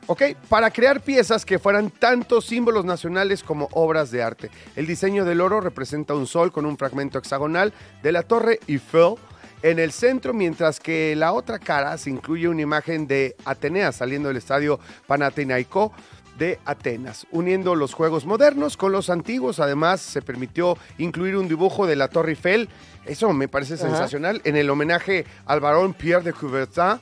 [0.08, 4.50] Ok, para crear piezas que fueran tanto símbolos nacionales como obras de arte.
[4.76, 7.74] El diseño del oro representa un sol con un fragmento hexagonal
[8.04, 9.16] de la torre Eiffel
[9.62, 14.28] en el centro, mientras que la otra cara se incluye una imagen de Atenea saliendo
[14.28, 15.92] del estadio Panathinaiko
[16.38, 19.60] de Atenas, uniendo los juegos modernos con los antiguos.
[19.60, 22.70] Además, se permitió incluir un dibujo de la Torre Eiffel.
[23.06, 23.88] Eso me parece Ajá.
[23.88, 24.42] sensacional.
[24.44, 27.00] En el homenaje al varón Pierre de Coubertin,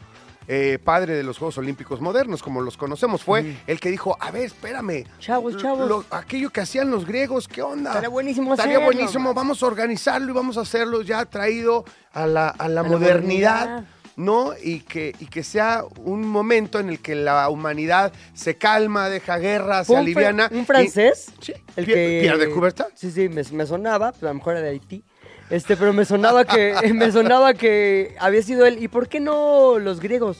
[0.47, 4.31] eh, padre de los Juegos Olímpicos modernos, como los conocemos, fue el que dijo, a
[4.31, 5.05] ver, espérame.
[5.19, 5.88] Chavos, chavos.
[5.88, 7.89] Lo- aquello que hacían los griegos, ¿qué onda?
[7.91, 9.36] Estaría buenísimo Estaría hacerlo, buenísimo, man.
[9.36, 13.60] vamos a organizarlo y vamos a hacerlo ya traído a la, a la modernidad.
[13.65, 13.86] modernidad.
[14.17, 14.53] ¿no?
[14.63, 19.38] Y que, y que sea un momento en el que la humanidad se calma, deja
[19.39, 20.49] guerra, se ¿Fue un, fr- aliviana.
[20.53, 21.27] un francés?
[21.41, 22.19] Y- sí, El Pierre, que...
[22.21, 22.86] Pierre de Coubertin.
[22.95, 25.03] Sí, sí, me, me sonaba, pero a lo mejor era de Haití.
[25.49, 28.81] Este, pero me sonaba que me sonaba que había sido él.
[28.81, 30.39] ¿Y por qué no los griegos?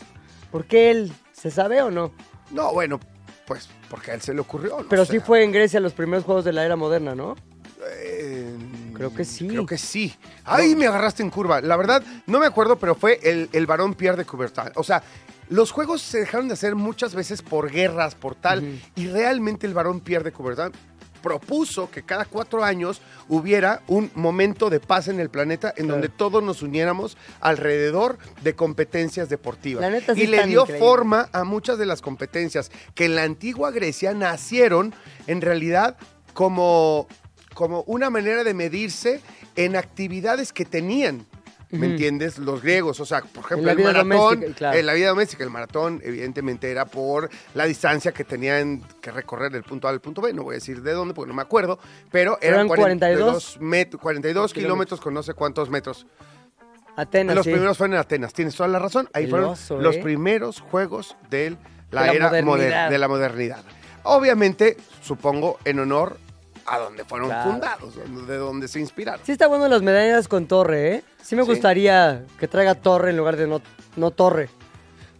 [0.52, 1.13] ¿Por qué él?
[1.34, 2.12] ¿Se sabe o no?
[2.52, 3.00] No, bueno,
[3.46, 4.80] pues porque a él se le ocurrió.
[4.82, 5.13] no Pero sé.
[5.13, 7.36] sí fue en Grecia los primeros juegos de la era moderna, ¿no?
[8.04, 8.56] Eh,
[8.94, 9.48] Creo que sí.
[9.48, 10.15] Creo que sí.
[10.44, 11.62] Ay, me agarraste en curva.
[11.62, 14.72] La verdad, no me acuerdo, pero fue el, el varón Pierre de Coubertin.
[14.76, 15.04] O sea,
[15.50, 18.80] los juegos se dejaron de hacer muchas veces por guerras, por tal.
[18.96, 20.72] Y realmente el varón Pierre de Coubertin
[21.26, 26.08] propuso que cada cuatro años hubiera un momento de paz en el planeta en donde
[26.08, 29.82] todos nos uniéramos alrededor de competencias deportivas.
[29.82, 33.24] La neta sí y le dio forma a muchas de las competencias que en la
[33.24, 34.94] antigua Grecia nacieron
[35.26, 35.98] en realidad
[36.36, 37.08] como,
[37.56, 39.20] como una manera de medirse
[39.56, 41.26] en actividades que tenían.
[41.80, 41.94] ¿Me Ujú.
[41.94, 42.38] entiendes?
[42.40, 44.78] Los griegos, o sea, por ejemplo, el maratón, claro.
[44.78, 49.52] en la vida doméstica, el maratón, evidentemente, era por la distancia que tenían que recorrer
[49.52, 50.34] del punto A al punto B.
[50.34, 51.80] No voy a decir de dónde, porque no me acuerdo,
[52.12, 56.06] pero eran, Eran 42 42, met- 42 kilómetros con no sé cuántos metros.
[56.98, 57.52] Atenas, Los sí.
[57.52, 59.10] primeros fueron en Atenas, tienes toda la razón.
[59.14, 60.02] Ahí El fueron oso, los ¿eh?
[60.02, 61.58] primeros juegos de
[61.92, 62.90] la, De la era moder- modernidad.
[62.90, 63.64] de la modernidad.
[64.04, 66.18] Obviamente, supongo, en honor
[66.65, 67.51] a donde fueron Claro.
[67.51, 67.93] fundados,
[68.28, 69.21] de donde se inspiraron.
[69.25, 71.04] Sí está bueno las medallas con torre, ¿eh?
[71.21, 71.49] Sí me Sí.
[71.49, 73.62] gustaría que traiga torre en lugar de no,
[73.95, 74.49] no torre.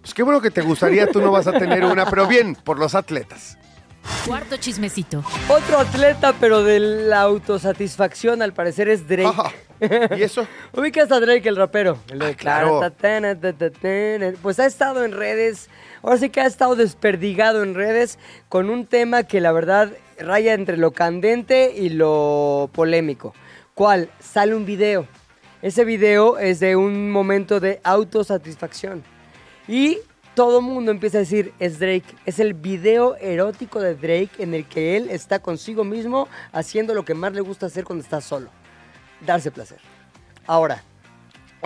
[0.02, 2.78] Pues qué bueno que te gustaría, tú no vas a tener una, pero bien, por
[2.80, 3.58] los atletas.
[4.28, 5.24] Cuarto chismecito.
[5.50, 9.26] Otro atleta, pero de la autosatisfacción, al parecer es Drake.
[9.26, 9.52] Ajá.
[10.16, 10.48] ¿Y eso?
[10.74, 11.98] Ubicas a Drake, el rapero.
[12.10, 12.82] El de Ah, claro.
[14.44, 15.70] Pues ha estado en redes,
[16.04, 20.54] ahora sí que ha estado desperdigado en redes con un tema que la verdad raya
[20.54, 23.34] entre lo candente y lo polémico.
[23.74, 24.10] ¿Cuál?
[24.20, 25.08] Sale un video.
[25.62, 29.04] Ese video es de un momento de autosatisfacción.
[29.68, 29.98] Y
[30.36, 32.06] todo mundo empieza a decir, es Drake.
[32.26, 37.06] Es el video erótico de Drake en el que él está consigo mismo haciendo lo
[37.06, 38.50] que más le gusta hacer cuando está solo.
[39.26, 39.80] Darse placer.
[40.46, 40.84] Ahora,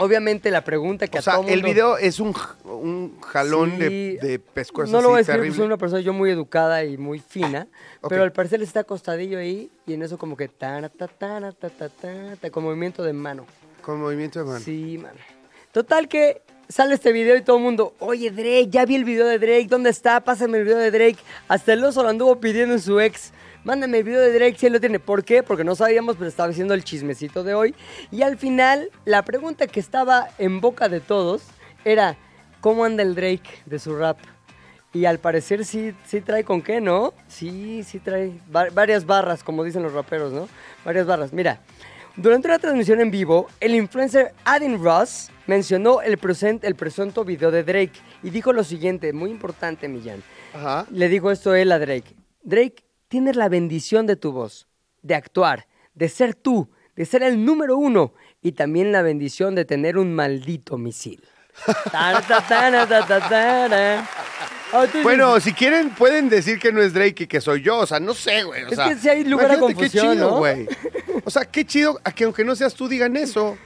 [0.02, 1.54] obviamente la pregunta que O a sea, todo mundo...
[1.56, 2.34] el video es un,
[2.66, 3.78] un jalón Sí.
[3.78, 6.98] de, de pescuezo No lo voy a decir, soy una persona yo muy educada y
[6.98, 7.68] muy fina,
[8.08, 11.90] pero al parecer está acostadillo ahí y en eso como que ta ta ta ta
[12.40, 13.46] ta con movimiento de mano.
[13.82, 14.60] Con movimiento de mano.
[14.60, 15.18] Sí, mano.
[15.72, 19.26] Total que sale este video y todo el mundo, oye Drake, ya vi el video
[19.26, 20.20] de Drake, ¿dónde está?
[20.22, 21.18] Pásame el video de Drake.
[21.48, 23.32] Hasta el oso lo anduvo pidiendo en su ex.
[23.64, 25.00] Mándame el video de Drake si él lo tiene.
[25.00, 25.44] ¿Por qué?
[25.44, 27.76] Porque no sabíamos, pero estaba haciendo el chismecito de hoy.
[28.12, 31.44] Y al final, la pregunta que estaba en boca de todos
[31.86, 32.18] era,
[32.62, 34.18] ¿cómo anda el Drake de su rap?
[34.94, 37.14] Y al parecer sí, sí trae con qué, ¿no?
[37.28, 40.48] Sí, sí trae va- varias barras, como dicen los raperos, ¿no?
[40.84, 41.32] Varias barras.
[41.32, 41.62] Mira,
[42.16, 47.52] durante una transmisión en vivo, el influencer Adin Ross mencionó el, present, el presunto video
[47.52, 47.94] de Drake
[48.24, 50.24] y dijo lo siguiente, muy importante, Millán.
[50.56, 50.88] Ajá.
[50.92, 52.16] Le dijo esto él a Drake.
[52.42, 54.68] Drake, tienes la bendición de tu voz,
[55.02, 59.66] de actuar, de ser tú, de ser el número uno y también la bendición de
[59.66, 61.22] tener un maldito misil.
[65.04, 67.80] Bueno, si quieren, pueden decir que no es Drake y que soy yo.
[67.80, 68.64] O sea, no sé, güey.
[68.64, 70.38] O Es sea, que sí hay lugar a imagínate qué confusión, chido, ¿no?
[70.38, 70.68] güey.
[71.26, 73.58] O sea, qué chido a que aunque no seas tú, digan eso.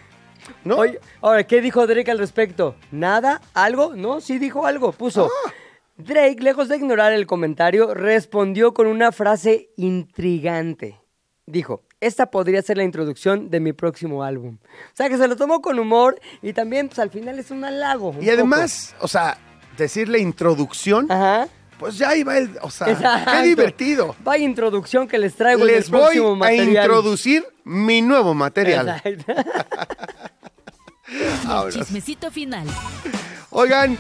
[0.63, 0.77] ¿No?
[0.77, 2.75] Oye, ahora, ¿qué dijo Drake al respecto?
[2.91, 3.41] ¿Nada?
[3.53, 3.95] ¿Algo?
[3.95, 4.91] No, sí dijo algo.
[4.91, 5.29] Puso.
[5.45, 5.51] Ah.
[5.97, 10.99] Drake, lejos de ignorar el comentario, respondió con una frase intrigante.
[11.45, 14.57] Dijo, esta podría ser la introducción de mi próximo álbum.
[14.63, 17.63] O sea, que se lo tomó con humor y también, pues al final es un
[17.63, 18.09] halago.
[18.09, 19.37] un y además, o sea,
[19.77, 21.13] decirle introducción, poco.
[21.19, 21.47] Ajá.
[21.77, 22.57] pues ya iba el.
[22.61, 23.31] O sea, Exacto.
[23.31, 24.15] qué divertido.
[24.23, 26.69] Vaya introducción que les traigo en Les el voy próximo a material.
[26.85, 29.01] introducir mi nuevo material.
[29.03, 29.33] Exacto.
[31.67, 32.65] El chismecito final.
[33.51, 33.97] Oigan,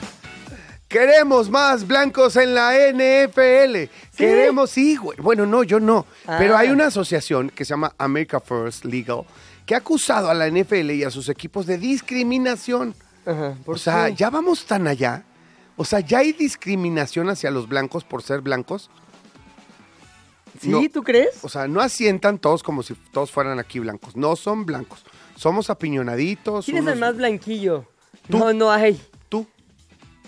[0.93, 3.89] queremos más blancos en la NFL.
[4.15, 5.17] Queremos, sí, güey.
[5.19, 6.05] Bueno, no, yo no.
[6.27, 6.35] Ah.
[6.37, 9.23] Pero hay una asociación que se llama America First Legal
[9.65, 12.93] que ha acusado a la NFL y a sus equipos de discriminación.
[13.25, 14.15] Ajá, ¿por O sea, qué?
[14.15, 15.23] ya vamos tan allá.
[15.77, 18.91] O sea, ya hay discriminación hacia los blancos por ser blancos.
[20.61, 20.69] ¿Sí?
[20.69, 20.81] no.
[20.93, 21.43] ¿Tú crees?
[21.43, 24.15] O sea, no asientan todos como si todos fueran aquí blancos.
[24.15, 25.03] No son blancos.
[25.35, 26.65] Somos apiñonaditos.
[26.65, 27.85] ¿Quién es el unos- más blanquillo?
[28.29, 28.37] Tú.
[28.37, 29.01] No, no hay.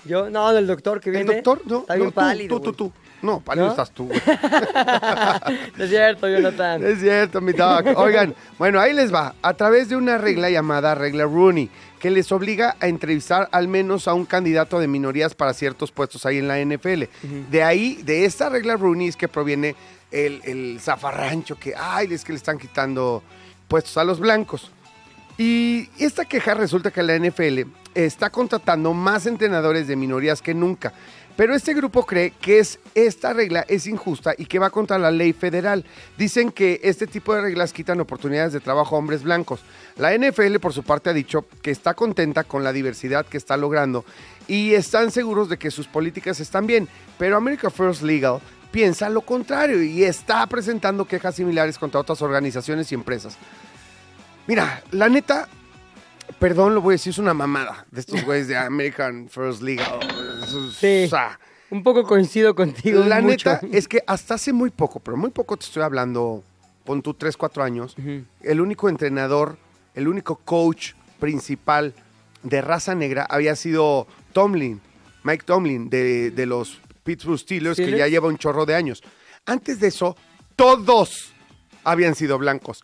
[0.06, 1.34] Yo, no, el doctor que ¿El viene.
[1.42, 1.62] doctor?
[1.66, 2.62] No, Está no, bien tú, pálido.
[2.62, 2.94] tú, tú, tú.
[3.22, 3.72] No, pálido ¿No?
[3.72, 4.22] estás tú, güey.
[5.80, 6.84] Es cierto, Jonathan.
[6.86, 7.86] Es cierto, mi doc.
[7.96, 9.34] Oigan, bueno, ahí les va.
[9.42, 14.08] A través de una regla llamada regla Rooney, que les obliga a entrevistar al menos
[14.08, 17.04] a un candidato de minorías para ciertos puestos ahí en la NFL.
[17.50, 19.76] De ahí, de esta regla Rooney es que proviene
[20.12, 23.24] el, el zafarrancho que, ay, es que le están quitando
[23.68, 24.70] puestos a los blancos.
[25.38, 27.62] Y esta queja resulta que la NFL
[27.96, 30.94] está contratando más entrenadores de minorías que nunca.
[31.36, 35.12] Pero este grupo cree que es, esta regla es injusta y que va contra la
[35.12, 35.84] ley federal.
[36.18, 39.60] Dicen que este tipo de reglas quitan oportunidades de trabajo a hombres blancos.
[39.98, 43.58] La NFL, por su parte, ha dicho que está contenta con la diversidad que está
[43.58, 44.06] logrando
[44.48, 46.88] y están seguros de que sus políticas están bien.
[47.18, 48.40] Pero America First Legal
[48.72, 53.38] piensa lo contrario y está presentando quejas similares contra otras organizaciones y empresas.
[54.48, 55.50] Mira, la neta,
[56.40, 59.64] perdón, lo voy a decir, es una mamada de estos güeyes de American First.
[59.64, 61.04] Eso es- Sí.
[61.06, 61.40] o sea,
[61.72, 63.04] Un poco coincido contigo.
[63.06, 63.50] la mucho.
[63.52, 66.44] neta es que hasta hace muy poco, pero muy poco te estoy hablando,
[66.84, 67.96] pon tú 3, 4 años,
[68.42, 69.58] el único entrenador,
[69.96, 71.94] el único coach principal
[72.44, 74.80] de raza negra había sido Tomlin,
[75.24, 79.02] Mike Tomlin, de, de los Pittsburgh Steelers, que ya lleva un chorro de años.
[79.48, 80.16] Antes de eso,
[80.56, 81.32] todos
[81.84, 82.84] habían sido blancos.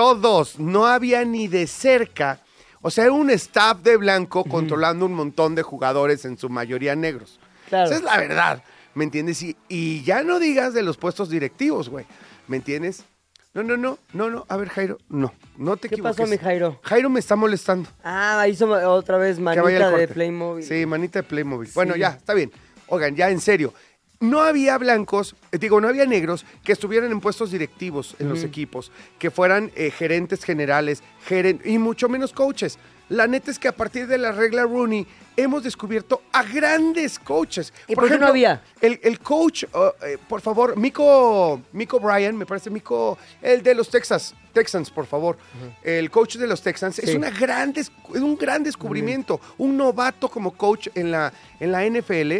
[0.00, 2.40] Todos, no había ni de cerca.
[2.80, 6.96] O sea, era un staff de blanco controlando un montón de jugadores, en su mayoría
[6.96, 7.38] negros.
[7.68, 7.90] Claro.
[7.90, 9.42] Esa es la verdad, ¿me entiendes?
[9.42, 12.06] Y, y ya no digas de los puestos directivos, güey,
[12.48, 13.04] ¿me entiendes?
[13.52, 16.16] No, no, no, no, no, a ver, Jairo, no, no te ¿Qué equivoques.
[16.16, 16.80] pasó, mi Jairo?
[16.82, 17.90] Jairo me está molestando.
[18.02, 20.08] Ah, hizo otra vez manita de.
[20.08, 20.64] Playmobil.
[20.64, 21.68] Sí, manita de Playmobil.
[21.74, 22.50] Bueno, ya, está bien.
[22.86, 23.74] Oigan, ya en serio.
[24.22, 28.44] No había blancos, eh, digo, no había negros que estuvieran en puestos directivos en los
[28.44, 32.78] equipos, que fueran eh, gerentes generales, geren- y mucho menos coaches.
[33.08, 35.06] La neta es que a partir de la regla Rooney
[35.38, 37.72] hemos descubierto a grandes coaches.
[37.88, 38.62] ¿Y por qué no había?
[38.82, 43.74] El, el coach, uh, eh, por favor, Miko, Miko Bryan, me parece Miko, el de
[43.74, 45.38] los Texas, Texans, por favor.
[45.82, 49.40] El coach de los Texans es, una gran es un gran descubrimiento.
[49.56, 52.32] Un novato como coach en la, en la NFL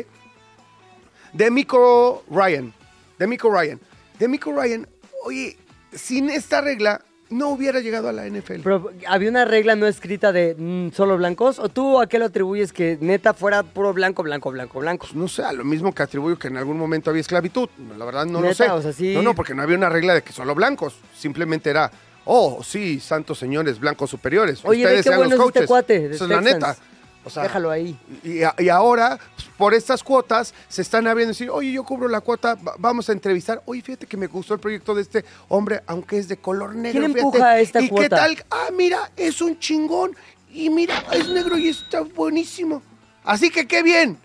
[1.32, 2.72] de Miko Ryan.
[3.18, 3.80] De Miko Ryan.
[4.18, 4.86] De Miko Ryan,
[5.24, 5.56] oye,
[5.92, 8.60] sin esta regla, no hubiera llegado a la NFL.
[8.64, 11.58] Pero había una regla no escrita de mm, solo blancos.
[11.58, 15.06] ¿O tú a qué lo atribuyes que neta fuera puro blanco, blanco, blanco, blanco?
[15.14, 17.68] no sé, a lo mismo que atribuyo que en algún momento había esclavitud.
[17.96, 18.68] La verdad no lo sé.
[18.68, 19.14] o sea, sí.
[19.14, 20.96] No, no, porque no había una regla de que solo blancos.
[21.16, 21.90] Simplemente era,
[22.24, 24.60] oh, sí, santos señores blancos superiores.
[24.64, 25.68] Oye, Ustedes qué sean bueno los es este coaches.
[25.68, 26.76] cuate de Esa es la neta.
[27.22, 27.98] O sea, Déjalo ahí.
[28.24, 32.20] Y, y ahora, pues, por estas cuotas, se están abriendo decir, oye, yo cubro la
[32.22, 33.62] cuota, va- vamos a entrevistar.
[33.66, 37.00] Oye, fíjate que me gustó el proyecto de este hombre, aunque es de color negro.
[37.00, 37.26] ¿Quién fíjate.
[37.36, 38.42] empuja esta ¿Y qué tal?
[38.50, 40.16] Ah, mira, es un chingón.
[40.50, 42.82] Y mira, es negro y está buenísimo.
[43.24, 44.18] Así que qué bien.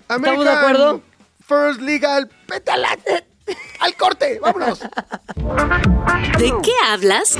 [0.00, 1.02] ¿Estamos de acuerdo?
[1.46, 2.98] First Legal, pétala.
[3.80, 4.80] Al corte, vámonos.
[6.38, 7.36] ¿De qué hablas?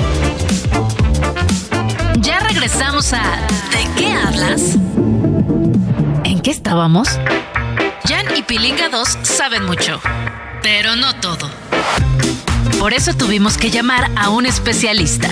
[2.19, 3.23] Ya regresamos a
[3.71, 4.77] ¿De qué hablas?
[6.25, 7.09] ¿En qué estábamos?
[8.05, 10.01] Jan y Pilinga 2 saben mucho,
[10.63, 11.51] pero no todo.
[12.79, 15.29] Por eso tuvimos que llamar a un especialista.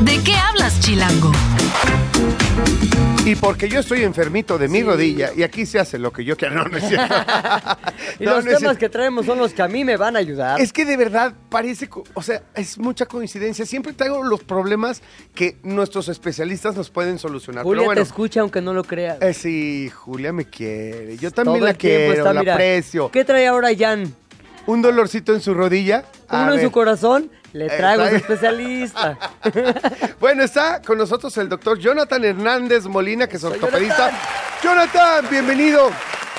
[0.00, 1.32] ¿De qué hablas, Chilango?
[3.28, 6.34] Y porque yo estoy enfermito de mi rodilla y aquí se hace lo que yo
[6.34, 6.54] quiero.
[6.58, 7.14] No, no es cierto.
[8.18, 10.18] Y No, los no temas que traemos son los que a mí me van a
[10.18, 10.58] ayudar.
[10.62, 13.66] Es que de verdad parece, o sea, es mucha coincidencia.
[13.66, 15.02] Siempre traigo los problemas
[15.34, 17.64] que nuestros especialistas nos pueden solucionar.
[17.64, 19.20] Julia Pero bueno, te escucha aunque no lo creas.
[19.20, 21.18] eh, sí, Julia me quiere.
[21.18, 23.10] Yo también Todo la quiero, está, la mira, aprecio.
[23.10, 24.10] ¿Qué trae ahora Jan?
[24.64, 26.06] Un dolorcito en su rodilla.
[26.30, 29.18] Uno en su corazón, le traigo trae- especialista.
[30.20, 34.10] Bueno, está con nosotros el doctor Jonathan Hernández Molina, que es ortopedista.
[34.62, 35.90] Jonathan, bienvenido.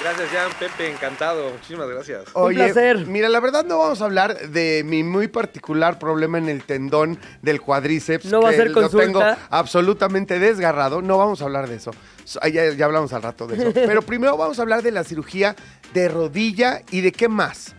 [0.01, 1.49] Gracias, Jan, Pepe, encantado.
[1.51, 2.23] Muchísimas gracias.
[2.33, 3.05] Un placer.
[3.07, 7.19] Mira, la verdad no vamos a hablar de mi muy particular problema en el tendón
[7.41, 8.25] del cuádriceps.
[8.25, 9.05] No va a que ser Lo consulta.
[9.05, 11.01] tengo absolutamente desgarrado.
[11.01, 11.91] No vamos a hablar de eso.
[12.23, 13.71] So- Ya, ya hablamos al rato de eso.
[13.73, 15.55] Pero primero vamos a hablar de la cirugía
[15.93, 17.75] de rodilla y de qué más.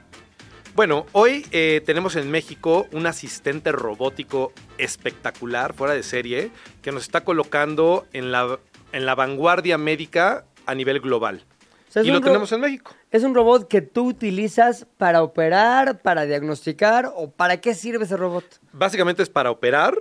[0.74, 7.02] Bueno, hoy eh, tenemos en México un asistente robótico espectacular, fuera de serie, que nos
[7.02, 8.58] está colocando en la,
[8.92, 11.44] en la vanguardia médica a nivel global.
[11.88, 12.94] O sea, es y lo tenemos en México.
[13.10, 18.16] ¿Es un robot que tú utilizas para operar, para diagnosticar o para qué sirve ese
[18.16, 18.44] robot?
[18.72, 19.98] Básicamente es para operar,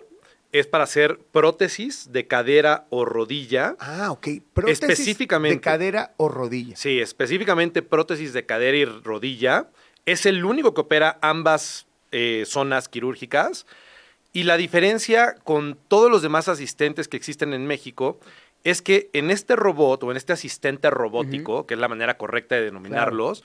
[0.51, 3.75] es para hacer prótesis de cadera o rodilla.
[3.79, 4.27] Ah, ok.
[4.53, 5.55] Prótesis Específicamente.
[5.55, 6.75] De cadera o rodilla.
[6.75, 9.69] Sí, específicamente prótesis de cadera y rodilla.
[10.11, 13.67] Es el único que opera ambas eh, zonas quirúrgicas.
[14.33, 18.19] Y la diferencia con todos los demás asistentes que existen en México
[18.63, 22.55] es que en este robot o en este asistente robótico, que es la manera correcta
[22.55, 23.43] de denominarlos,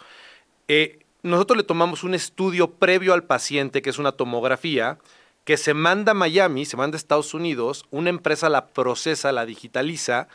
[0.69, 4.97] eh, nosotros le tomamos un estudio previo al paciente, que es una tomografía,
[5.45, 9.45] que se manda a Miami, se manda a Estados Unidos, una empresa la procesa, la
[9.45, 10.29] digitaliza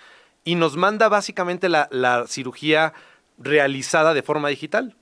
[0.43, 2.93] y nos manda básicamente la, la cirugía
[3.39, 4.95] realizada de forma digital.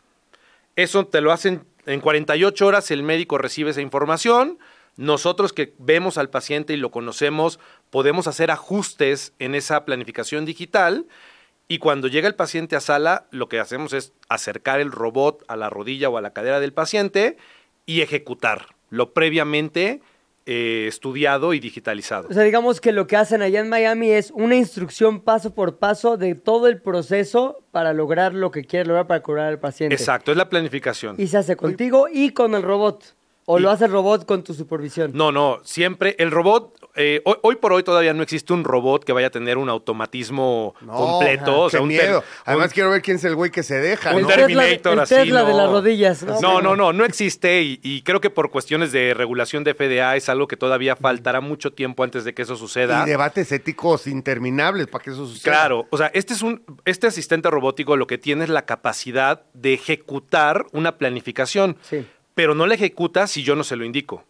[0.78, 4.60] Eso te lo hacen en 48 horas, el médico recibe esa información.
[4.96, 7.60] Nosotros que vemos al paciente y lo conocemos,
[7.90, 11.08] podemos hacer ajustes en esa planificación digital.
[11.68, 15.56] Y cuando llega el paciente a sala, lo que hacemos es acercar el robot a
[15.56, 17.38] la rodilla o a la cadera del paciente
[17.88, 20.02] y ejecutar lo previamente
[20.50, 22.28] eh, estudiado y digitalizado.
[22.30, 25.78] O sea, digamos que lo que hacen allá en Miami es una instrucción paso por
[25.78, 29.94] paso de todo el proceso para lograr lo que quiere lograr para curar al paciente.
[29.96, 31.16] Exacto, es la planificación.
[31.20, 33.16] Y se hace contigo y con el robot.
[33.46, 35.12] O Y- lo hace el robot con tu supervisión.
[35.14, 39.04] No, no, siempre el robot, eh, hoy, hoy por hoy todavía no existe un robot
[39.06, 41.62] que vaya a tener un automatismo No, completo.
[41.62, 42.20] o sea, qué un ter- miedo.
[42.20, 44.12] un- Además quiero ver quién es el güey que se deja.
[44.12, 44.28] un El ¿no?
[44.30, 45.16] Terminator el así.
[45.16, 45.58] Tesla de no.
[45.58, 46.42] las rodillas, ¿no?
[46.42, 50.16] No, no, no, no existe y, y creo que por cuestiones de regulación de FDA
[50.16, 53.04] es algo que todavía faltará mucho tiempo antes de que eso suceda.
[53.06, 55.52] Y debates éticos interminables para que eso suceda.
[55.54, 59.44] Claro, o sea, este es un este asistente robótico lo que tiene es la capacidad
[59.54, 62.06] de ejecutar una planificación, Sí.
[62.34, 64.24] pero no la ejecuta si yo no se lo indico.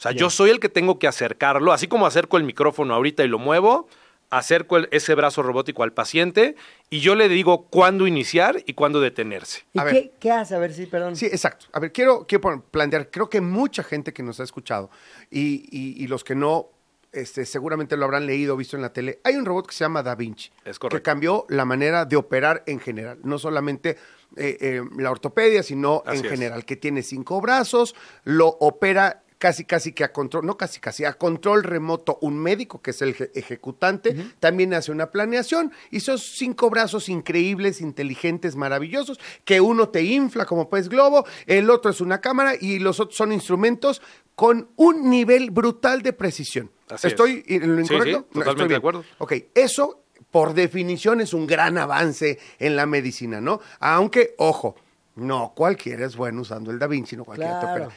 [0.00, 3.22] O sea, yo soy el que tengo que acercarlo, así como acerco el micrófono ahorita
[3.22, 3.86] y lo muevo,
[4.30, 6.56] acerco el- ese brazo robótico al paciente
[6.88, 9.64] y yo le digo cuándo iniciar y cuándo detenerse.
[9.74, 9.92] ¿Y A ver.
[9.94, 10.54] qué, qué hace?
[10.54, 11.16] A ver, sí, perdón.
[11.16, 11.66] Sí, exacto.
[11.72, 12.26] A ver, quiero,
[12.70, 14.88] plantear, creo que mucha gente que nos ha escuchado
[15.30, 16.68] y, y- y los que no,
[17.12, 19.84] este, seguramente lo habrán leído o visto en la tele, hay un robot que se
[19.84, 21.02] llama Da Vinci, Es que correcto.
[21.04, 23.98] cambió la manera de operar en general, no solamente
[24.38, 26.30] eh, eh, la ortopedia, sino Así en es.
[26.30, 31.04] general, que tiene cinco brazos, lo opera casi casi que a control, no casi casi,
[31.06, 35.96] a control remoto un médico que es el eje- ejecutante, también hace una planeación y
[35.96, 41.90] esos cinco brazos increíbles, inteligentes, maravillosos, que uno te infla como pez globo, el otro
[41.90, 44.02] es una cámara y los otros son instrumentos
[44.34, 46.70] con un nivel brutal de precisión.
[46.90, 47.12] Así es.
[47.14, 48.18] ¿Estoy en lo incorrecto?
[48.28, 49.04] sí, totalmente estoy de acuerdo.
[49.18, 53.60] Ok, eso por definición es un gran avance en la medicina, ¿no?
[53.78, 54.76] Aunque, ojo,
[55.16, 57.84] no cualquiera es bueno usando el Da Vinci, no cualquiera te Claro.
[57.86, 57.96] opera.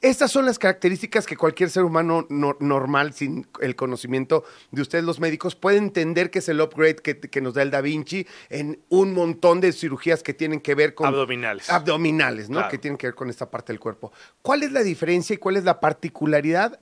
[0.00, 5.02] Estas son las características que cualquier ser humano no- normal, sin el conocimiento de ustedes
[5.04, 8.24] los médicos, puede entender que es el upgrade que, que nos da el Da Vinci
[8.48, 11.08] en un montón de cirugías que tienen que ver con...
[11.08, 11.68] Abdominales.
[11.68, 12.58] Abdominales, ¿no?
[12.58, 12.70] Claro.
[12.70, 14.12] Que tienen que ver con esta parte del cuerpo.
[14.40, 16.78] ¿Cuál es la diferencia y cuál es la particularidad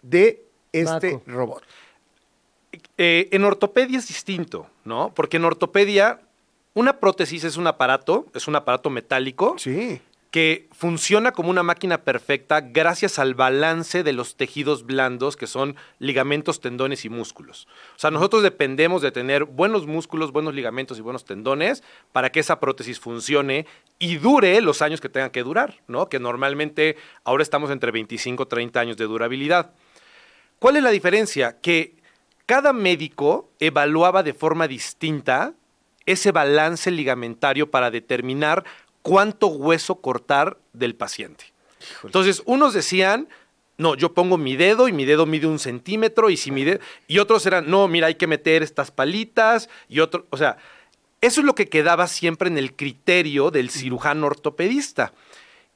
[0.00, 1.62] de este robot?
[2.96, 5.12] Eh, en ortopedia es distinto, ¿no?
[5.14, 6.20] Porque en ortopedia
[6.72, 10.00] una prótesis es un aparato, es un aparato metálico Sí.
[10.34, 15.76] Que funciona como una máquina perfecta gracias al balance de los tejidos blandos que son
[16.00, 17.68] ligamentos, tendones y músculos.
[17.94, 22.40] O sea, nosotros dependemos de tener buenos músculos, buenos ligamentos y buenos tendones para que
[22.40, 23.64] esa prótesis funcione
[24.00, 26.08] y dure los años que tengan que durar, ¿no?
[26.08, 29.70] Que normalmente ahora estamos entre 25 y 30 años de durabilidad.
[30.58, 31.60] ¿Cuál es la diferencia?
[31.60, 31.94] Que
[32.46, 35.54] cada médico evaluaba de forma distinta
[36.06, 38.64] ese balance ligamentario para determinar
[39.04, 41.52] cuánto hueso cortar del paciente.
[42.02, 43.28] Entonces, unos decían,
[43.76, 46.80] no, yo pongo mi dedo y mi dedo mide un centímetro y si mi dedo...
[47.06, 50.26] Y otros eran, no, mira, hay que meter estas palitas y otro...
[50.30, 50.56] O sea,
[51.20, 55.12] eso es lo que quedaba siempre en el criterio del cirujano ortopedista.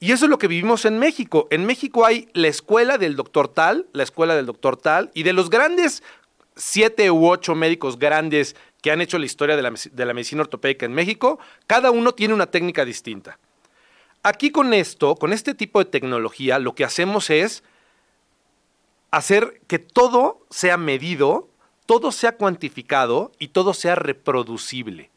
[0.00, 1.48] Y eso es lo que vivimos en México.
[1.50, 5.34] En México hay la escuela del doctor tal, la escuela del doctor tal, y de
[5.34, 6.02] los grandes
[6.56, 10.42] siete u ocho médicos grandes que han hecho la historia de la, de la medicina
[10.42, 13.38] ortopédica en México, cada uno tiene una técnica distinta.
[14.22, 17.62] Aquí con esto, con este tipo de tecnología, lo que hacemos es
[19.10, 21.48] hacer que todo sea medido,
[21.86, 25.10] todo sea cuantificado y todo sea reproducible.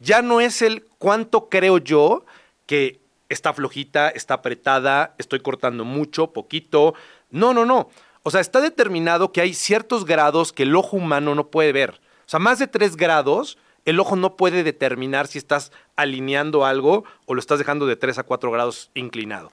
[0.00, 2.24] Ya no es el cuánto creo yo
[2.66, 6.94] que está flojita, está apretada, estoy cortando mucho, poquito.
[7.30, 7.90] No, no, no.
[8.22, 12.00] O sea, está determinado que hay ciertos grados que el ojo humano no puede ver.
[12.26, 17.04] O sea, más de tres grados, el ojo no puede determinar si estás alineando algo
[17.26, 19.52] o lo estás dejando de tres a cuatro grados inclinado.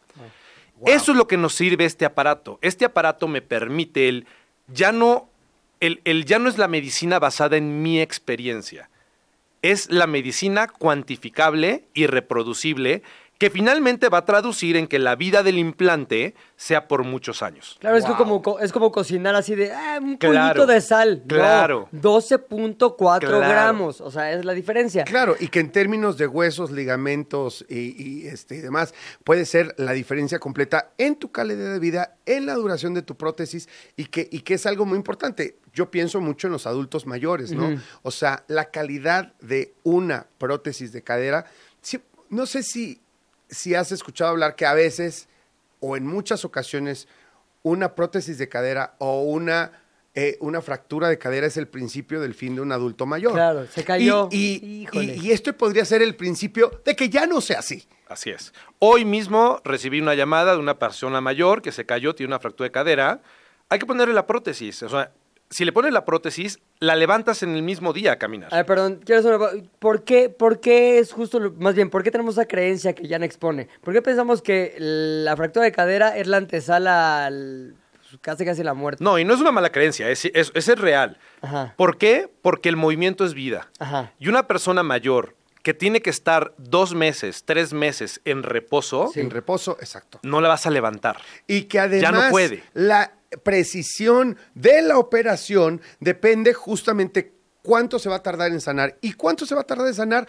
[0.86, 2.57] Eso es lo que nos sirve este aparato.
[2.62, 4.25] Este aparato me permite el
[4.67, 5.29] ya no
[5.79, 8.89] el, el ya no es la medicina basada en mi experiencia.
[9.62, 13.03] Es la medicina cuantificable y reproducible
[13.41, 17.75] que finalmente va a traducir en que la vida del implante sea por muchos años.
[17.80, 20.80] Claro, es, que como, co- es como cocinar así de ah, un Claro, puñito de
[20.80, 21.21] sal.
[21.21, 21.89] No, claro.
[21.91, 23.39] 12.4 Claro.
[23.39, 23.99] gramos.
[23.99, 25.06] O sea, es la diferencia.
[25.06, 29.73] Claro, y que en términos de huesos, ligamentos y, y, este, y demás, puede ser
[29.80, 34.06] la diferencia completa en tu calidad de vida, en la duración de tu prótesis y
[34.06, 35.58] que, y que es algo muy importante.
[35.73, 37.82] Yo pienso mucho en los adultos mayores, ¿no?
[38.04, 41.45] O sea, la calidad de una prótesis de cadera,
[41.82, 41.99] sí,
[42.30, 43.01] no sé si,
[43.51, 45.27] si has escuchado hablar que a veces
[45.79, 47.07] o en muchas ocasiones
[47.63, 49.71] una prótesis de cadera o una,
[50.15, 53.33] eh, una fractura de cadera es el principio del fin de un adulto mayor.
[53.33, 54.29] Claro, se cayó.
[54.31, 55.15] Y, y- Híjole.
[55.15, 57.87] y- y esto podría ser el principio de que ya no sea así.
[58.07, 58.51] Así es.
[58.79, 62.67] Hoy mismo recibí una llamada de una persona mayor que se cayó, tiene una fractura
[62.67, 63.21] de cadera.
[63.69, 64.81] Hay que ponerle la prótesis.
[64.83, 65.11] O sea,
[65.51, 68.51] si le pones la prótesis, la levantas en el mismo día a caminar.
[68.51, 72.01] A ver, perdón, quiero una- ¿por qué, ¿por qué es justo, lo- más bien, por
[72.03, 73.67] qué tenemos esa creencia que Jan expone?
[73.83, 77.75] ¿Por qué pensamos que la fractura de cadera es la antesala al,
[78.09, 79.03] pues, casi casi la muerte?
[79.03, 81.17] No, y no es una mala creencia, es, es, es real.
[81.41, 81.73] Ajá.
[81.77, 82.27] ¿Por qué?
[82.41, 83.69] Porque el movimiento es vida.
[83.79, 84.13] Ajá.
[84.19, 89.29] Y una persona mayor que tiene que estar dos meses, tres meses en reposo, En
[89.29, 90.19] reposo, exacto.
[90.23, 91.17] no la vas a levantar.
[91.45, 92.63] Y que además no puede.
[92.73, 93.11] la
[93.43, 98.97] precisión de la operación depende justamente cuánto se va a tardar en sanar.
[99.01, 100.27] Y cuánto se va a tardar en sanar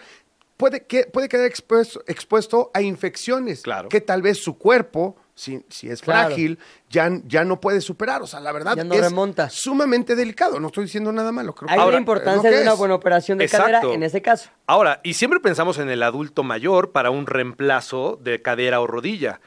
[0.57, 3.89] puede, que, puede quedar expuesto, expuesto a infecciones Claro.
[3.89, 6.27] que tal vez su cuerpo, si, si es Claro.
[6.29, 6.59] frágil,
[6.91, 8.21] ya, ya no puede superar.
[8.21, 9.49] O sea, la verdad Ya no es remonta.
[9.49, 10.59] sumamente delicado.
[10.59, 11.55] No estoy diciendo nada malo.
[11.55, 13.65] Creo que Hay Ahora, la importancia de una buena operación de Exacto.
[13.71, 14.49] cadera en ese caso.
[14.67, 19.41] Ahora, y siempre pensamos en el adulto mayor para un reemplazo de cadera o rodilla.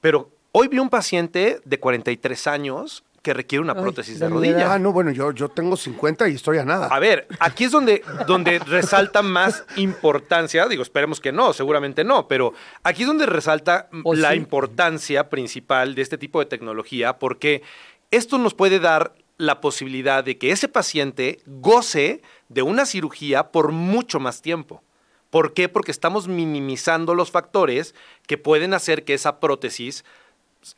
[0.00, 4.72] Pero hoy vi un paciente de 43 años que requiere una Ay, prótesis de rodilla.
[4.72, 6.86] Ah, no, bueno, yo, yo tengo 50 y estoy a nada.
[6.86, 12.26] A ver, aquí es donde, donde resalta más importancia, digo, esperemos que no, seguramente no,
[12.26, 14.36] pero aquí es donde resalta la sí.
[14.36, 17.62] importancia principal de este tipo de tecnología, porque
[18.10, 23.72] esto nos puede dar la posibilidad de que ese paciente goce de una cirugía por
[23.72, 24.82] mucho más tiempo.
[25.28, 25.68] ¿Por qué?
[25.68, 27.94] Porque estamos minimizando los factores
[28.26, 30.02] que pueden hacer que esa prótesis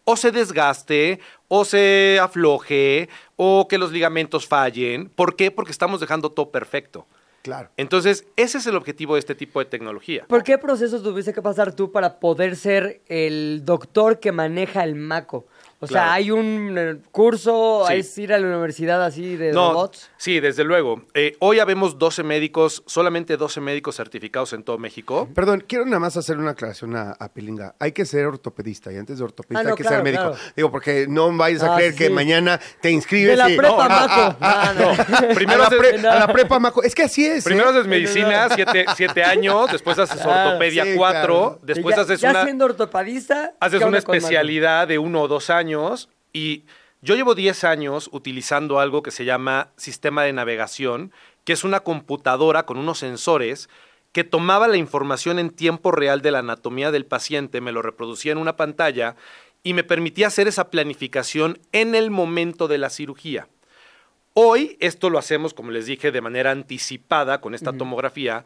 [0.04, 5.08] o se desgaste, o se afloje, o que los ligamentos fallen.
[5.08, 5.50] ¿Por qué?
[5.50, 7.06] Porque estamos dejando todo perfecto.
[7.42, 7.70] Claro.
[7.76, 10.26] Entonces, ese es el objetivo de este tipo de tecnología.
[10.28, 14.96] ¿Por qué procesos tuviste que pasar tú para poder ser el doctor que maneja el
[14.96, 15.46] maco?
[15.80, 17.94] O sea, hay un eh, curso, Sí.
[17.94, 20.10] es ir a la universidad así de No, robots.
[20.16, 21.02] sí, desde luego.
[21.14, 25.28] Eh, hoy habemos 12 médicos, solamente 12 médicos certificados en todo México.
[25.36, 27.76] Perdón, quiero nada más hacer una aclaración a, a Pilinga.
[27.78, 30.22] Hay que ser ortopedista y antes de ortopedista Ah, no, hay que claro, ser médico.
[30.24, 30.36] claro.
[30.56, 33.56] Digo, porque no vayas a Ah, creer sí, que mañana te inscribes De la y-
[33.56, 34.36] prepa, Ah, Maco.
[34.40, 35.28] ah, ah, No, no.
[35.34, 36.82] Primero a, la haces- pre- a la prepa, Maco.
[36.82, 37.44] Es que así es.
[37.44, 37.72] Primero ¿eh?
[37.74, 41.60] haces medicina, siete, siete años, después haces ortopedia sí, cuatro, claro.
[41.62, 42.42] después ya, haces ya una...
[42.42, 43.54] siendo ortopedista.
[43.60, 45.67] haces ¿qué una especialidad de uno o dos años
[46.32, 46.64] y
[47.00, 51.12] yo llevo 10 años utilizando algo que se llama sistema de navegación,
[51.44, 53.68] que es una computadora con unos sensores
[54.12, 58.32] que tomaba la información en tiempo real de la anatomía del paciente, me lo reproducía
[58.32, 59.16] en una pantalla
[59.62, 63.48] y me permitía hacer esa planificación en el momento de la cirugía.
[64.34, 68.44] Hoy esto lo hacemos, como les dije, de manera anticipada con esta tomografía.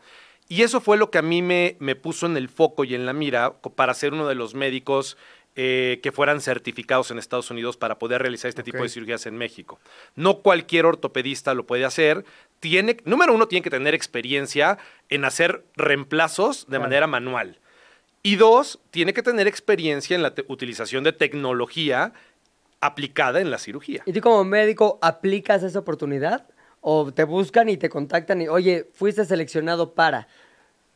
[0.48, 3.06] Y eso fue lo que a mí me, me puso en el foco y en
[3.06, 5.16] la mira para ser uno de los médicos
[5.54, 9.36] eh, que fueran certificados en Estados Unidos para poder realizar este tipo de cirugías en
[9.36, 9.78] México.
[10.16, 12.24] No cualquier ortopedista lo puede hacer.
[12.58, 14.78] Tiene, número uno, tiene que tener experiencia
[15.10, 17.58] en hacer reemplazos de manera manual.
[18.22, 22.12] Y dos, tiene que tener experiencia en la utilización de tecnología
[22.80, 24.02] aplicada en la cirugía.
[24.06, 26.46] ¿Y tú como médico aplicas esa oportunidad?
[26.80, 30.28] ¿O te buscan y te contactan y, oye, fuiste seleccionado para?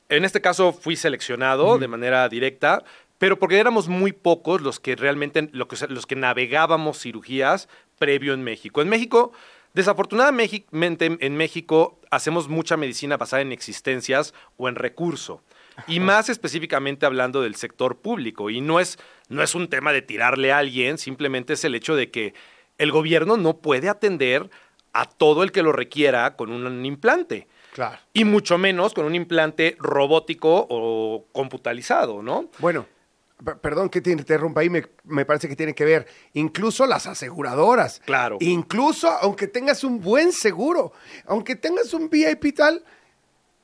[0.08, 2.84] En este caso fui seleccionado de manera directa,
[3.18, 8.34] pero porque éramos muy pocos los que realmente, lo que- los que navegábamos cirugías previo
[8.34, 8.82] en México.
[8.82, 9.32] En México,
[9.74, 15.42] desafortunadamente en México hacemos mucha medicina basada en existencias o en recurso.
[15.86, 18.48] Y más específicamente hablando del sector público.
[18.48, 18.98] Y no es,
[19.28, 22.32] no es un tema de tirarle a alguien, simplemente es el hecho de que
[22.78, 24.48] el gobierno no puede atender
[24.94, 27.46] a todo el que lo requiera con un implante.
[27.74, 27.98] Claro.
[28.14, 32.50] Y mucho menos con un implante robótico o computalizado, ¿no?
[32.58, 32.86] Bueno,
[33.60, 36.06] perdón que te interrumpa ahí, me, me parece que tiene que ver.
[36.32, 38.00] Incluso las aseguradoras.
[38.04, 38.38] Claro.
[38.40, 40.92] Incluso aunque tengas un buen seguro,
[41.26, 42.84] aunque tengas un VIP tal,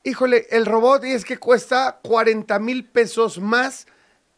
[0.03, 3.87] híjole, el robot y es que cuesta 40 mil pesos más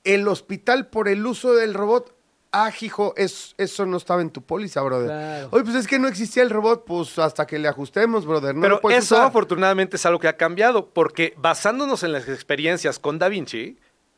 [0.04, 2.14] el hospital por el uso del robot.
[2.58, 5.08] Ah, hijo, es- eso no estaba en tu póliza, brother.
[5.08, 5.48] Claro.
[5.52, 8.56] Oye, pues es que no existía el robot, pues hasta que le ajustemos, brother.
[8.56, 9.28] No Pero eso usar.
[9.28, 13.78] afortunadamente es algo que ha cambiado, porque basándonos en las experiencias con Da Vinci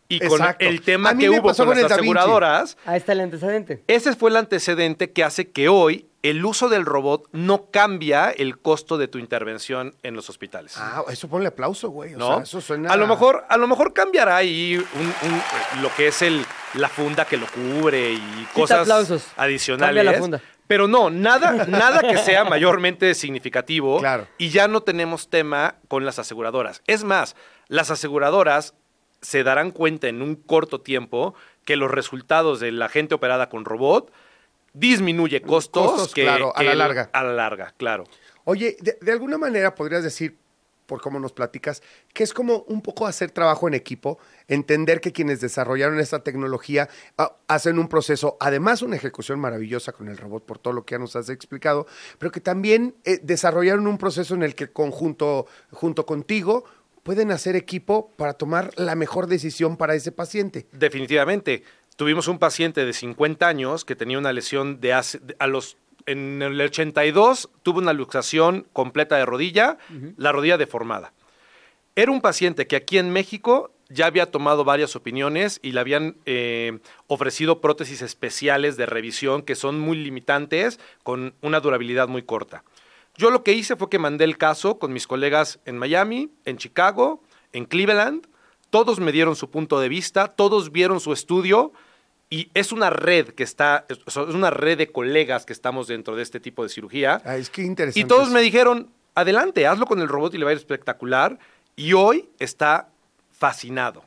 [0.10, 0.66] y con Exacto.
[0.66, 3.84] el tema que hubo con con las aseguradoras, Ahí está el antecedente.
[3.88, 8.58] ese fue el antecedente que hace que hoy el uso del robot no cambia el
[8.58, 10.74] costo de tu intervención en los hospitales.
[10.78, 12.16] Ah, eso ponle aplauso, güey.
[12.16, 12.34] O ¿no?
[12.36, 12.92] sea, eso suena...
[12.92, 14.86] A lo mejor, a lo mejor cambiará ahí un-
[15.30, 16.44] un, lo que es el,
[16.74, 19.28] la funda que lo cubre y cosas aplausos.
[19.38, 19.96] adicionales.
[19.96, 20.42] Cambia la funda.
[20.68, 24.00] Pero no, nada, nada que sea mayormente significativo.
[24.00, 24.28] Claro.
[24.38, 26.82] Y ya no tenemos tema con las aseguradoras.
[26.88, 27.36] Es más,
[27.70, 28.74] las aseguradoras
[29.22, 33.66] se darán cuenta en un corto tiempo que los resultados de la gente operada con
[33.66, 34.12] robot
[34.74, 37.10] disminuye costos, Costos, que, claro, a la larga.
[37.14, 38.04] A la larga, claro.
[38.44, 40.38] Oye, de, de alguna manera podrías decir,
[40.88, 45.12] por cómo nos platicas, que es como un poco hacer trabajo en equipo, entender que
[45.12, 50.46] quienes desarrollaron esta tecnología ah, hacen un proceso, además una ejecución maravillosa con el robot
[50.46, 51.86] por todo lo que ya nos has explicado,
[52.18, 56.64] pero que también eh, desarrollaron un proceso en el que conjunto, junto contigo
[57.08, 60.68] pueden hacer equipo para tomar la mejor decisión para ese paciente.
[60.74, 61.64] Definitivamente.
[61.96, 65.78] Tuvimos un paciente de 50 años que tenía una lesión de hace, de- a los
[66.06, 69.78] en el 82 tuvo una luxación completa de rodilla,
[70.18, 71.14] la rodilla deformada.
[71.96, 76.18] Era un paciente que aquí en México ya había tomado varias opiniones y le habían
[76.26, 82.64] eh, ofrecido prótesis especiales de revisión que son muy limitantes con una durabilidad muy corta.
[83.18, 86.58] Yo lo que hice fue que mandé el caso con mis colegas en Miami, en
[86.58, 88.28] Chicago, en Cleveland.
[88.70, 91.74] Todos me dieron su punto de vista, todos vieron su estudio
[92.30, 96.24] y es una red que está, es una red de colegas que estamos dentro de
[96.24, 97.22] este tipo de cirugía.
[97.26, 98.00] Ah, es que interesante.
[98.00, 101.40] Y todos me dijeron, adelante, hazlo con el robot y le va a ir espectacular.
[101.76, 102.90] Y hoy está
[103.32, 104.02] fascinado.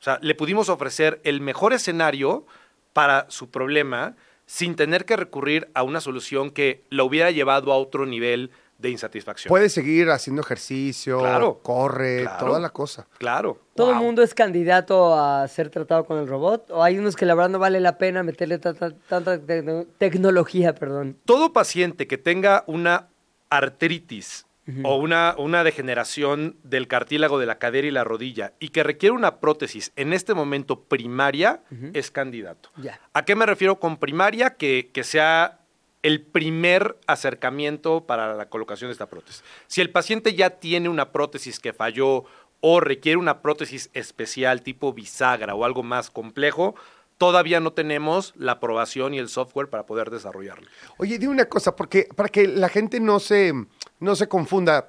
[0.00, 2.44] O sea, le pudimos ofrecer el mejor escenario
[2.92, 4.16] para su problema
[4.50, 8.90] sin tener que recurrir a una solución que lo hubiera llevado a otro nivel de
[8.90, 9.48] insatisfacción.
[9.48, 11.60] Puede seguir haciendo ejercicio, Claro.
[11.62, 12.46] corre, Claro.
[12.46, 13.06] toda la cosa.
[13.18, 13.60] Claro.
[13.76, 14.04] ¿Todo el Wow.
[14.06, 16.68] mundo es candidato a ser tratado con el robot?
[16.72, 19.86] ¿O hay unos que la verdad no vale la pena meterle ta- ta- tanta tecno-
[19.98, 21.16] tecnología, perdón?
[21.26, 23.06] todo paciente que tenga una
[23.50, 24.46] artritis
[24.84, 29.14] o una, una degeneración del cartílago de la cadera y la rodilla y que requiere
[29.14, 31.62] una prótesis en este momento primaria
[31.92, 32.70] es candidato.
[33.12, 34.56] ¿A qué me refiero con primaria?
[34.56, 35.60] Que, que sea
[36.02, 39.44] el primer acercamiento para la colocación de esta prótesis.
[39.66, 42.24] Si el paciente ya tiene una prótesis que falló
[42.60, 46.74] o requiere una prótesis especial tipo bisagra o algo más complejo,
[47.20, 50.66] todavía no tenemos la aprobación y el software para poder desarrollarlo.
[50.96, 53.52] Oye, dime una cosa, porque para que la gente no se,
[53.98, 54.88] no se confunda.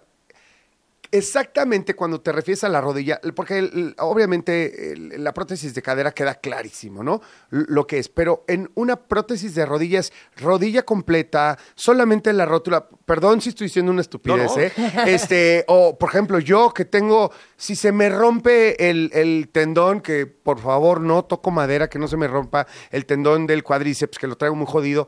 [1.11, 6.11] Exactamente cuando te refieres a la rodilla, porque el- obviamente el- la prótesis de cadera
[6.13, 7.21] queda clarísimo, ¿no?
[7.49, 12.87] Lo que es, pero en una prótesis de rodilla es rodilla completa, solamente la rótula.
[13.05, 14.61] Perdón si estoy diciendo una estupidez, No, no.
[14.61, 14.71] ¿eh?
[15.07, 20.25] Este, o por ejemplo, yo que tengo, si se me rompe el, el tendón, que
[20.27, 24.27] por favor no toco madera, que no se me rompa el tendón del cuádriceps, que
[24.27, 25.07] lo traigo muy jodido.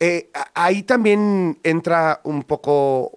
[0.00, 3.10] Eh, ahí también entra un poco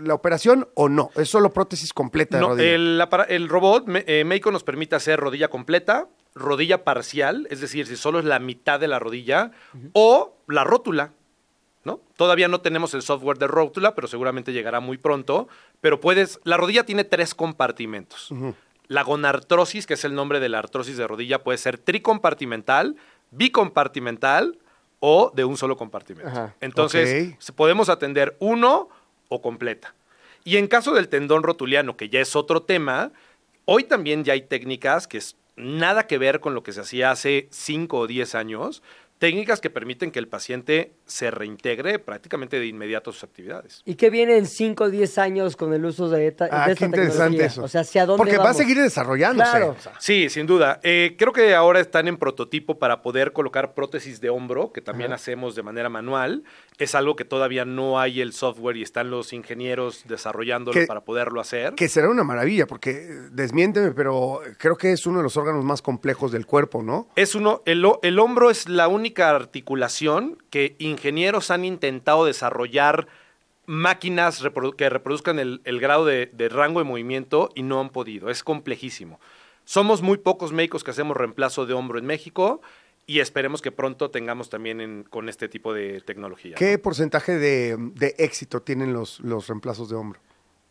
[0.00, 3.24] la operación o no, es solo prótesis completa de No, rodilla.
[3.28, 8.18] el, robot eh, Meiko nos permite hacer rodilla completa, rodilla parcial, es decir, si solo
[8.18, 9.52] es la mitad de la rodilla,
[9.92, 11.12] o la rótula.
[11.84, 12.00] ¿no?
[12.16, 15.48] Todavía no tenemos el software de rótula, pero seguramente llegará muy pronto.
[15.80, 16.40] Pero puedes.
[16.44, 18.34] La rodilla tiene tres compartimentos.
[18.86, 22.96] La gonartrosis, que es el nombre de la artrosis de rodilla, puede ser tricompartimental,
[23.30, 24.58] bicompartimental
[25.00, 26.30] o de un solo compartimento.
[26.30, 26.54] Ajá.
[26.60, 28.88] Entonces, podemos atender uno
[29.28, 29.94] o completa.
[30.44, 33.12] Y en caso del tendón rotuliano, que ya es otro tema,
[33.64, 37.10] hoy también ya hay técnicas que es nada que ver con lo que se hacía
[37.10, 38.82] hace 5 o 10 años,
[39.20, 43.82] técnicas que permiten que el paciente se reintegre prácticamente de inmediato a sus actividades.
[43.84, 46.74] ¿Y qué viene en 5 o 10 años con el uso de, esta, Ah, de
[46.74, 47.46] qué interesante tecnología?
[47.46, 47.62] eso.
[47.64, 49.50] O sea, ¿hacia dónde Porque va a seguir desarrollándose.
[49.50, 49.76] Claro.
[49.98, 50.80] Sí, sin duda.
[50.82, 55.12] Eh, creo que ahora están en prototipo para poder colocar prótesis de hombro, que también
[55.12, 56.42] hacemos de manera manual.
[56.78, 61.02] Es algo que todavía no hay el software y están los ingenieros desarrollándolo Que- para
[61.02, 61.74] poderlo hacer.
[61.74, 65.62] Que será una maravilla, porque eh, desmiénteme, pero creo que es uno de los órganos
[65.62, 67.06] más complejos del cuerpo, ¿no?
[67.16, 73.06] Es uno, el, el hombro es la única articulación que ingenieros han intentado desarrollar
[73.66, 77.90] máquinas reprodu- que reproduzcan el, el grado de, de rango de movimiento y no han
[77.90, 78.30] podido.
[78.30, 79.20] Es complejísimo.
[79.64, 82.60] Somos muy pocos médicos que hacemos reemplazo de hombro en México
[83.06, 86.56] y esperemos que pronto tengamos también en- con este tipo de tecnología.
[86.56, 90.20] ¿Qué porcentaje de, de éxito tienen los, los reemplazos de hombro?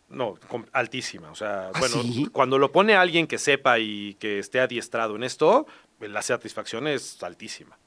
[0.09, 0.37] No,
[0.73, 1.29] altísima.
[1.31, 2.27] O sea, ¿Ah, bueno, sí?
[2.31, 5.67] cuando lo pone alguien que sepa y que esté adiestrado en esto,
[5.99, 7.77] la satisfacción es altísima.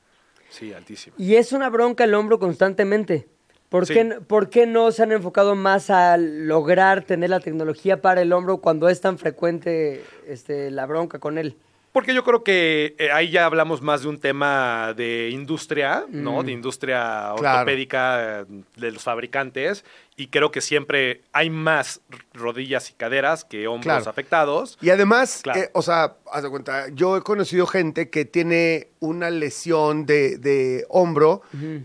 [0.53, 1.17] Sí, altísima.
[1.19, 3.27] Y es una bronca el hombro constantemente.
[3.71, 3.95] ¿Por, Sí.
[3.95, 8.33] qué, por qué no se han enfocado más a lograr tener la tecnología para el
[8.35, 11.57] hombro cuando es tan frecuente este, la bronca con él?
[11.93, 16.43] Porque yo creo que eh, ahí ya hablamos más de un tema de industria, ¿no?
[16.43, 18.45] De industria ortopédica
[18.77, 19.85] de los fabricantes.
[20.17, 22.01] Y creo que siempre hay más
[22.33, 24.11] rodillas y caderas que hombros Claro.
[24.11, 24.79] afectados.
[24.81, 25.61] Y además, Claro.
[25.61, 30.39] eh, o sea, haz de cuenta, yo he conocido gente que tiene una lesión de,
[30.39, 31.43] de hombro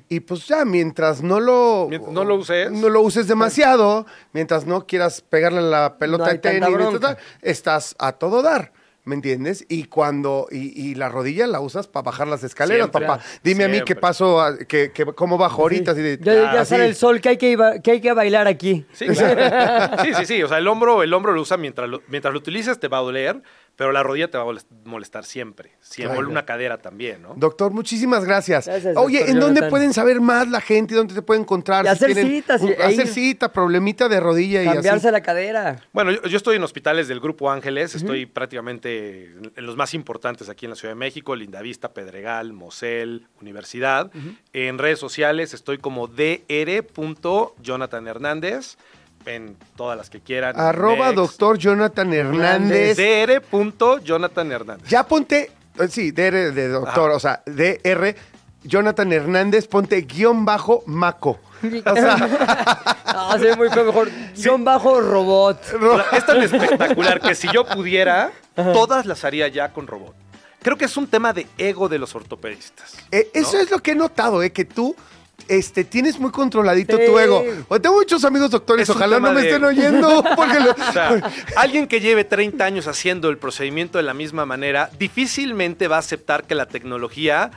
[0.07, 1.87] y pues ya, mientras no lo...
[1.89, 2.71] Mientras no lo uses.
[2.71, 7.95] No lo uses demasiado, mientras no quieras pegarle la pelota No de tenis, mientras estás
[7.99, 8.71] a todo dar.
[9.07, 9.65] ¿Me entiendes?
[9.69, 13.07] Y cuando, y, y la rodilla la usas para bajar las escaleras, Siempre.
[13.07, 13.23] papá.
[13.41, 15.91] Dime a mí qué pasó, a- que, que- cómo bajo ahorita.
[15.91, 16.71] así de- Ya, ya así.
[16.71, 18.85] sale el sol, que hay que, iba- que hay que bailar aquí.
[18.91, 19.95] Sí, claro.
[20.03, 20.43] sí, sí, sí.
[20.43, 22.97] O sea, el hombro, el hombro lo usa mientras lo, mientras lo utilices, te va
[22.97, 23.41] a doler,
[23.77, 25.71] pero la rodilla te va a molest- molestar siempre.
[25.79, 26.17] Siempre.
[26.17, 26.29] Claro.
[26.31, 27.33] Una cadera también, ¿no?
[27.37, 28.65] Doctor, muchísimas gracias.
[28.65, 29.69] Gracias, Oye, doctor ¿en dónde Jonathan.
[29.69, 30.95] pueden saber más la gente?
[30.95, 31.85] ¿Dónde te pueden encontrar?
[31.85, 35.79] Y hacer citas y- un- e hacer cita, problemita de rodilla y Cambiarse la cadera.
[35.93, 39.25] Bueno, yo, yo estoy en hospitales del Grupo Ángeles, estoy prácticamente
[39.55, 44.11] en, los más importantes aquí en la Ciudad de México, Lindavista, Pedregal, Mosel, Universidad.
[44.53, 48.07] En redes sociales estoy como dr.
[48.07, 48.77] Hernández,
[49.27, 50.59] en todas las que quieran.
[50.59, 51.15] Arroba Next.
[51.15, 52.97] doctor Jonathan Hernández.
[52.97, 54.01] dr.
[54.03, 54.87] Jonathan Hernández.
[54.89, 58.15] Ya ponte, eh, sí, DR de doctor, o sea, DR
[58.63, 61.39] Jonathan Hernández, ponte guion bajo maco.
[61.85, 64.09] O sea, Ah, se ve muy feo, mejor.
[64.35, 65.59] Guión bajo robot.
[65.81, 70.13] O sea, es tan espectacular que si yo pudiera, todas las haría ya con robot.
[70.61, 72.95] Creo que es un tema de ego de los ortopedistas.
[73.11, 73.41] eh, ¿no?
[73.41, 74.95] eso es lo que he notado, eh, que tú
[75.47, 77.05] este, tienes muy controladito Sí.
[77.05, 77.43] tu ego.
[77.69, 79.67] O tengo muchos amigos doctores, Es ojalá no me estén ego.
[79.67, 80.23] oyendo.
[80.35, 81.21] Porque lo- O sea,
[81.55, 85.99] alguien que lleve 30 años haciendo el procedimiento de la misma manera, difícilmente va a
[85.99, 87.51] aceptar que la tecnología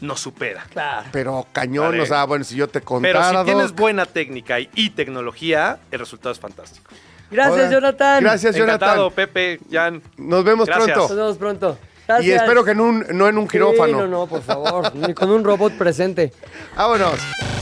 [0.00, 0.64] nos supera.
[0.72, 1.08] Claro.
[1.10, 2.02] pero cañón, Vale.
[2.02, 3.78] o sea, bueno, si yo te Pero contara, si tienes Doc.
[3.78, 6.90] buena técnica y, y tecnología, el resultado es fantástico.
[7.30, 7.70] Gracias, Hola.
[7.72, 8.22] Jonathan.
[8.22, 9.14] Gracias, Encantado, Jonathan.
[9.16, 10.02] Pepe, Jan.
[10.18, 10.88] Nos vemos Gracias.
[10.96, 11.16] Nos pronto.
[11.16, 11.78] vemos pronto.
[12.22, 13.98] Y espero que en un, no en un Sí, quirófano.
[14.02, 14.94] no, no, por favor.
[14.94, 16.32] Ni con un robot presente.
[16.76, 17.14] Vámonos.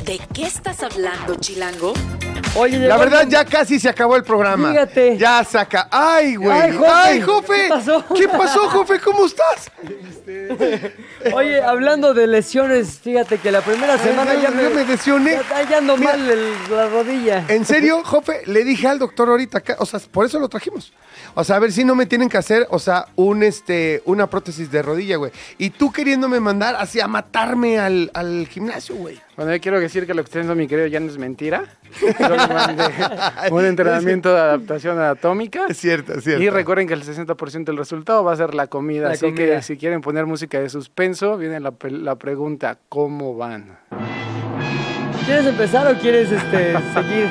[0.05, 1.95] ¿De qué estás hablando, Chilango?
[2.57, 4.71] Oye, La verdad, ya casi se acabó el programa.
[4.71, 5.17] Fíjate.
[5.19, 5.89] Ya saca.
[5.91, 6.53] ¡Ay, güey!
[6.53, 7.55] Ay, ¡Ay, Jofe.
[7.55, 8.05] ¿Qué pasó?
[8.15, 9.01] ¿Qué pasó, Jofe?
[9.01, 9.71] ¿Cómo estás?
[11.33, 15.41] Oye, hablando de lesiones, fíjate que la primera semana yo- ya me, lesioné.
[15.51, 16.13] Ya, ya ando Mira.
[16.17, 17.45] mal el- la rodilla.
[17.49, 20.93] En serio, Jofe, le dije al doctor ahorita, o sea, por eso lo trajimos.
[21.37, 24.29] O sea, a ver si no me tienen que hacer, o sea, un este, una
[24.29, 25.33] prótesis de rodilla, güey.
[25.59, 29.21] Y tú queriéndome mandar así a matarme al, al gimnasio, güey.
[29.37, 31.65] Bueno, yo quiero decir que lo que está haciendo mi querido ya no es mentira.
[32.01, 32.85] Yo le mandé
[33.51, 35.67] un entrenamiento de adaptación anatómica.
[35.69, 36.41] Es cierto, es cierto.
[36.43, 39.09] Y recuerden que el 60% del resultado va a ser la comida.
[39.09, 39.57] La así comida.
[39.57, 43.77] que si quieren poner música de suspenso, viene la, la pregunta, ¿cómo van?
[45.27, 47.29] ¿Quieres empezar o quieres este, seguir?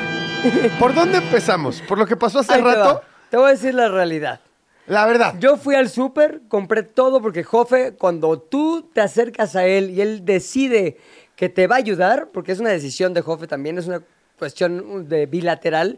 [0.77, 1.81] ¿Por dónde empezamos?
[1.87, 3.01] ¿Por lo que pasó hace Ahí rato?
[3.33, 4.41] Te voy a decir la realidad.
[4.85, 5.33] La verdad.
[5.39, 10.01] Yo fui al súper, compré todo porque Jofe, cuando tú te acercas a él y
[10.01, 10.97] él decide
[11.35, 14.03] que te va a ayudar, porque es una decisión de Jofe también, es una
[14.37, 15.97] cuestión de bilateral,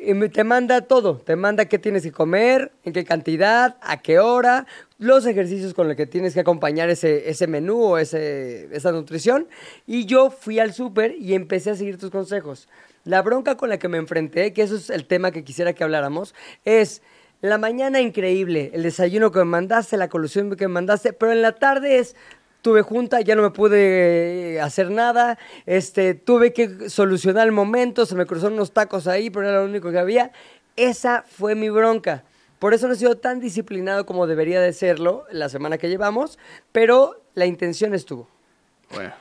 [0.00, 4.18] y te manda todo, te manda qué tienes que comer, en qué cantidad, a qué
[4.18, 4.66] hora,
[4.98, 9.48] los ejercicios con los que tienes que acompañar ese, ese menú o ese, esa nutrición.
[9.86, 12.68] Y yo fui al súper y empecé a seguir tus consejos.
[13.04, 15.84] La bronca con la que me enfrenté, que eso es el tema que quisiera que
[15.84, 16.34] habláramos,
[16.64, 17.02] es
[17.40, 21.42] la mañana increíble, el desayuno que me mandaste, la colusión que me mandaste, pero en
[21.42, 22.16] la tarde es
[22.62, 28.06] tuve junta, ya no me pude eh, hacer nada, este, tuve que solucionar el momento,
[28.06, 30.32] se me cruzaron unos tacos ahí, pero era lo único que había.
[30.76, 32.24] Esa fue mi bronca.
[32.58, 36.38] Por eso no he sido tan disciplinado como debería de serlo la semana que llevamos,
[36.72, 38.28] pero la intención estuvo.
[38.92, 39.12] Bueno,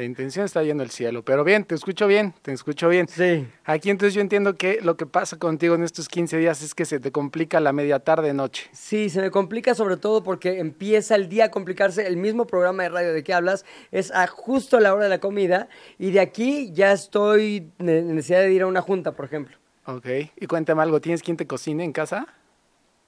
[0.00, 1.22] la intención está yendo al cielo.
[1.22, 3.06] Pero bien, te escucho bien, te escucho bien.
[3.06, 3.46] Sí.
[3.64, 6.86] Aquí entonces yo entiendo que lo que pasa contigo en estos 15 días es que
[6.86, 8.70] se te complica la media tarde noche.
[8.72, 12.06] Sí, se me complica sobre todo porque empieza el día a complicarse.
[12.06, 15.20] El mismo programa de radio de que hablas es a justo la hora de la
[15.20, 19.58] comida y de aquí ya estoy en necesidad de ir a una junta, por ejemplo.
[19.84, 20.06] Ok.
[20.36, 22.26] Y cuéntame algo, ¿tienes quien te cocine en casa?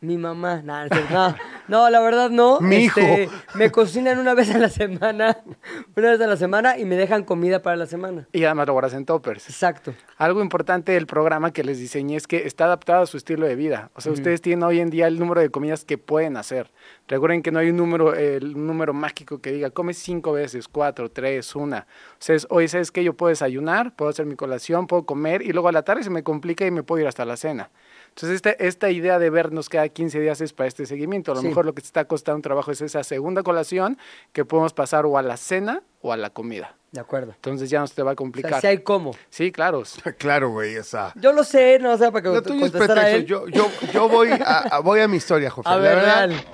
[0.03, 1.36] Mi mamá, nada, no,
[1.68, 2.59] no, la verdad no.
[2.61, 3.32] Mi Este, hijo.
[3.55, 5.38] Me cocinan una vez a la semana,
[5.96, 8.26] una vez a la semana y me dejan comida para la semana.
[8.32, 9.48] Y además lo guardas en toppers.
[9.48, 9.94] Exacto.
[10.16, 13.55] Algo importante del programa que les diseñé es que está adaptado a su estilo de
[13.55, 13.92] vida.
[13.94, 16.72] O sea, ustedes tienen hoy en día el número de comidas que pueden hacer.
[17.07, 20.66] Recuerden que no hay un número, el un número mágico que diga, come cinco veces,
[20.66, 21.86] cuatro, tres, una.
[22.14, 25.42] O sea, es, hoy sabes que yo puedo desayunar, puedo hacer mi colación, puedo comer
[25.42, 27.70] y luego a la tarde se me complica y me puedo ir hasta la cena.
[28.14, 31.32] Entonces, esta, esta idea de vernos cada 15 días es para este seguimiento.
[31.32, 31.48] A lo Sí.
[31.48, 33.96] mejor lo que te está costando un trabajo es esa segunda colación
[34.32, 36.76] que podemos pasar o a la cena o a la comida.
[36.90, 37.32] De acuerdo.
[37.34, 38.50] Entonces ya no se te va a O complicar.
[38.52, 39.12] sea, si hay cómo.
[39.30, 39.82] Sí, claro.
[40.18, 41.12] Claro, güey, o sea.
[41.16, 43.16] Yo lo sé, no o sea para que es contestar a pretexto.
[43.16, 43.24] él.
[43.26, 45.68] Yo, yo, yo voy, a, a- voy a mi historia, Jofe.
[45.70, 46.44] A La ver, verdad, real.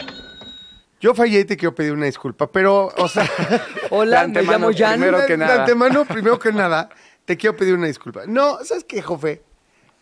[1.01, 3.29] Yo fallé y te quiero pedir una disculpa, pero, o sea.
[3.91, 4.93] Hola, De me llamo Jan.
[4.95, 5.61] primero de, que de nada.
[5.61, 6.89] antemano, primero que nada,
[7.25, 8.23] te quiero pedir una disculpa.
[8.27, 9.43] No, ¿sabes qué, Jofe?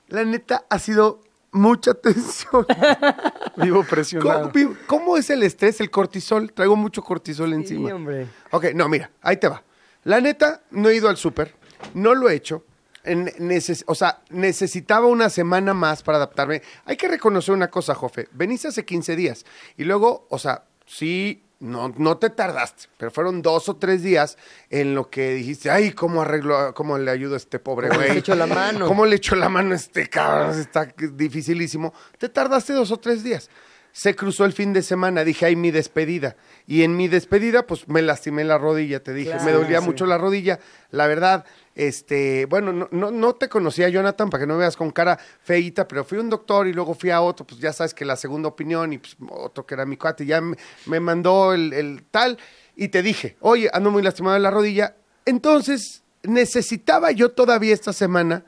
[0.08, 1.20] La neta ha sido
[1.56, 2.66] mucha tensión.
[3.56, 4.52] Vivo ¿Cómo, presionado.
[4.86, 6.52] cómo es el estrés, el cortisol?
[6.52, 7.94] Traigo mucho cortisol Sí, encima.
[7.94, 8.26] hombre.
[8.50, 9.62] Ok, no, mira, ahí te va.
[10.04, 11.54] La neta, no he ido al súper,
[11.94, 12.64] no lo he hecho.
[13.02, 16.62] En- neces- o sea, necesitaba una semana más para adaptarme.
[16.84, 18.28] Hay que reconocer una cosa, Jofe.
[18.32, 19.44] Veniste hace 15 días
[19.76, 24.36] y luego, o sea, sí, no, no te tardaste, pero fueron dos o tres días
[24.68, 28.06] en lo que dijiste, ay, ¿cómo arreglo, cómo le ayudo a este pobre ¿Cómo le
[28.08, 28.18] güey?
[28.18, 28.86] echo la mano?
[28.86, 30.58] ¿Cómo le echo la mano a este cabrón?
[30.58, 31.94] Está dificilísimo.
[32.18, 33.48] Te tardaste dos o tres días.
[33.92, 36.36] Se cruzó el fin de semana, dije, ay, mi despedida.
[36.66, 39.86] Y en mi despedida, pues me lastimé la rodilla, te dije, me dolía sí.
[39.86, 40.60] mucho la rodilla.
[40.90, 41.46] La verdad,
[41.76, 45.16] este, bueno, no, no, no te conocía, Jonathan, para que no me veas con cara
[45.42, 48.04] feíta, pero fui a un doctor y luego fui a otro, pues ya sabes que
[48.04, 50.56] la segunda opinión y pues otro que era mi cuate, ya me,
[50.86, 52.38] me mandó el, el tal
[52.74, 54.96] y te dije, oye, ando muy lastimado de la rodilla.
[55.26, 58.42] Entonces, necesitaba yo todavía esta semana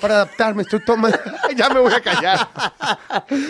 [0.00, 1.16] para adaptarme, estoy tomando,
[1.56, 2.48] ya me voy a callar.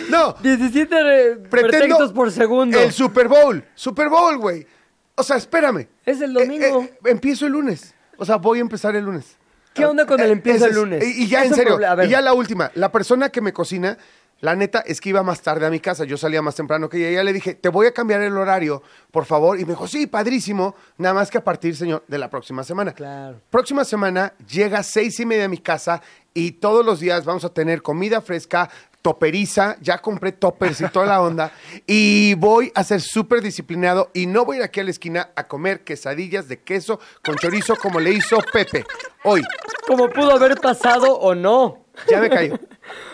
[0.09, 2.79] No, 17 re- pretendo pretextos por segundo.
[2.79, 4.67] El Super Bowl, Super Bowl, güey.
[5.15, 5.87] O sea, espérame.
[6.05, 6.81] Es el domingo.
[6.81, 7.93] Eh, eh, empiezo el lunes.
[8.17, 9.37] O sea, voy a empezar el lunes.
[9.73, 11.03] ¿Qué onda con el Eh, empiezo ese el es- lunes?
[11.17, 12.71] Y, y ya, en serio, y ya la última.
[12.75, 13.97] La persona que me cocina,
[14.41, 16.03] la neta, es que iba más tarde a mi casa.
[16.03, 17.09] Yo salía más temprano que ella.
[17.11, 19.59] Y ya le dije, te voy a cambiar el horario, por favor.
[19.59, 20.75] Y me dijo, sí, padrísimo.
[20.97, 22.93] Nada más que a partir, señor, de la próxima semana.
[22.93, 23.41] Claro.
[23.49, 26.01] Próxima semana llega a seis y media a mi casa
[26.35, 28.69] y todos los días vamos a tener comida fresca,
[29.03, 31.51] toperiza, ya compré toppers y toda la onda
[31.85, 35.29] y voy a ser súper disciplinado y no voy a ir aquí a la esquina
[35.35, 38.85] a comer quesadillas de queso con chorizo como le hizo Pepe.
[39.25, 39.43] Hoy,
[39.85, 41.85] Como pudo haber pasado o no.
[42.09, 42.57] ya me cayó.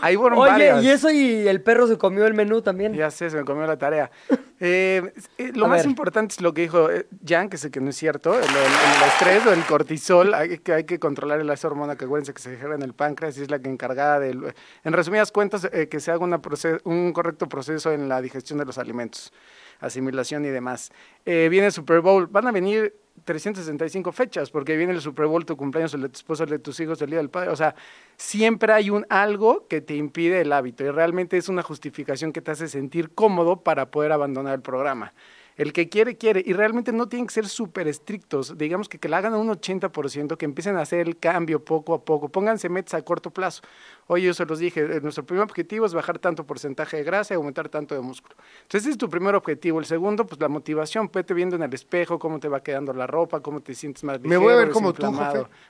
[0.01, 0.83] Ahí fueron Oye, varias.
[0.83, 2.93] y eso y el perro se comió el menú también.
[2.93, 4.09] Ya sé, se me comió la tarea.
[4.61, 5.85] Eh, eh, lo A más ver.
[5.85, 8.49] importante es lo que dijo eh, Jan, que sé que no es cierto, el, el-
[8.49, 12.33] el estrés o el cortisol, hay que, hay que controlar el- esa hormona que acuérdense
[12.33, 14.53] que se genera en el páncreas y es la que encargada del...
[14.83, 16.41] En resumidas cuentas, eh, que se haga una
[16.83, 19.31] un correcto proceso en la digestión de los alimentos,
[19.79, 20.91] asimilación y demás.
[21.25, 25.55] Eh, viene Super Bowl, van a venir 365 fechas, porque viene el Super Bowl, tu
[25.57, 27.49] cumpleaños, el de tu esposo, el de tus hijos, el día del padre.
[27.49, 27.75] O sea,
[28.17, 32.41] siempre hay un algo que te impide el hábito y realmente es una justificación que
[32.41, 35.13] te hace sentir cómodo para poder abandonar el programa.
[35.59, 36.41] El que quiere, quiere.
[36.45, 38.57] Y realmente no tienen que ser súper estrictos.
[38.57, 41.93] Digamos que, que la hagan a un 80%, que empiecen a hacer el cambio poco
[41.93, 42.29] a poco.
[42.29, 43.61] Pónganse metas a corto plazo.
[44.07, 47.33] Oye, yo se los dije, eh, nuestro primer objetivo es bajar tanto porcentaje de grasa
[47.33, 48.35] y aumentar tanto de músculo.
[48.61, 49.79] Entonces, ese es tu primer objetivo.
[49.79, 51.11] El segundo, pues la motivación.
[51.13, 54.21] Vete viendo en el espejo cómo te va quedando la ropa, cómo te sientes más
[54.21, 55.11] Me voy a ligero, ver como tú.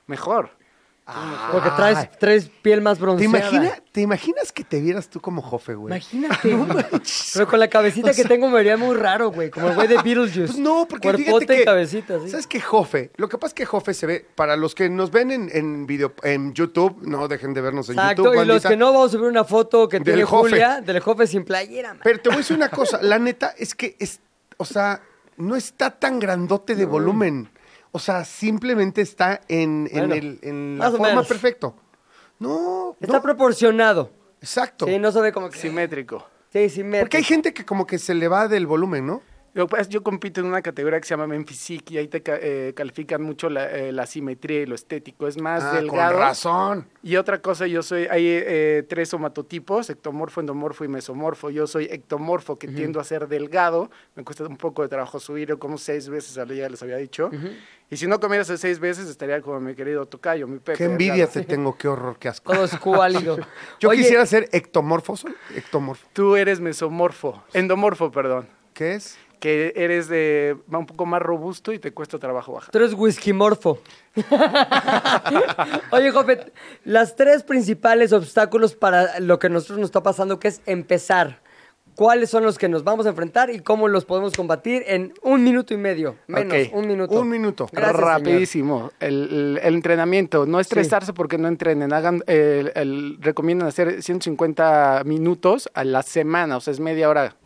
[0.06, 0.50] Mejor.
[1.52, 3.38] Porque traes, traes piel más ¿Te, bronceada.
[3.38, 5.92] imagina- ¿Te imaginas que te vieras tú como Jofe, güey?
[5.92, 6.56] Imagínate.
[7.34, 9.50] Pero con la cabecita que tengo me vería muy raro, güey.
[9.50, 10.46] Como el güey de Beetlejuice.
[10.46, 11.62] Pues no, porque Cuerpote fíjate que...
[11.62, 12.28] y cabecita, sí.
[12.30, 13.10] ¿Sabes qué, Jofe?
[13.16, 14.26] Lo que pasa es que Jofe se ve...
[14.36, 17.94] Para los que nos ven en, en video, en YouTube, no dejen de vernos en
[17.98, 18.68] Exacto, YouTube, y los bandita.
[18.68, 20.50] que no, vamos a subir una foto que Del tiene Jofe.
[20.50, 22.00] Julia del Jofe sin playera, man.
[22.04, 23.00] Pero te voy a decir una cosa.
[23.02, 24.20] La neta es que, es,
[24.56, 25.02] o sea,
[25.36, 27.50] no está tan grandote de volumen.
[27.92, 31.26] O sea, simplemente está en, en, el, en la forma menos.
[31.26, 31.74] perfecto.
[32.38, 34.10] No, Está no, proporcionado.
[34.40, 34.86] exacto.
[34.86, 35.58] Sí, no se ve como que...
[35.58, 36.24] Simétrico.
[36.52, 37.04] Sí, simétrico.
[37.04, 39.22] Porque hay gente que como que se le va del volumen, ¿no?
[39.52, 41.94] Lo que pasa es que yo compito en una categoría que se llama Men Physique
[41.94, 45.26] y ahí te eh, califican mucho la, eh, la simetría y lo estético.
[45.26, 46.12] Es más Ah, delgado.
[46.12, 46.88] Con razón.
[47.02, 51.50] Y otra cosa, yo soy, hay eh, tres somatotipos, ectomorfo, endomorfo y mesomorfo.
[51.50, 53.90] Yo soy ectomorfo, que tiendo a ser delgado.
[54.14, 56.96] Me cuesta un poco de trabajo subir, yo como seis veces al día, les había
[56.98, 57.30] dicho.
[57.90, 60.78] Y si no comiera seis veces, estaría como mi querido tocayo, mi Pepe.
[60.78, 61.32] Qué envidia delgado.
[61.32, 62.52] te tengo, qué horror, qué asco.
[62.52, 63.36] Todo escuálido.
[63.80, 66.06] Yo Oye, quisiera ser ectomorfo, soy ectomorfo.
[66.12, 68.46] Tú eres mesomorfo, endomorfo, perdón.
[68.74, 69.18] ¿Qué es?
[69.40, 72.70] Que eres de, va un poco más robusto y te cuesta trabajo bajar.
[72.70, 73.78] Tú eres whisky morfo.
[75.92, 76.52] Oye, Jofe,
[76.84, 81.40] las tres principales obstáculos para lo que a nosotros nos está pasando, que es empezar.
[81.96, 85.42] ¿Cuáles son los que nos vamos a enfrentar y cómo los podemos combatir en un
[85.44, 86.16] minuto y medio?
[86.28, 87.20] Menos, un minuto.
[87.20, 87.68] Un minuto.
[87.72, 87.96] Gracias.
[88.00, 88.90] Rapidísimo.
[89.00, 90.46] El, el- el entrenamiento.
[90.46, 91.92] No estresarse porque no entrenen.
[91.92, 97.08] Hagan, eh, el- el- recomiendan hacer 150 minutos a la semana, o sea, es media
[97.10, 97.36] hora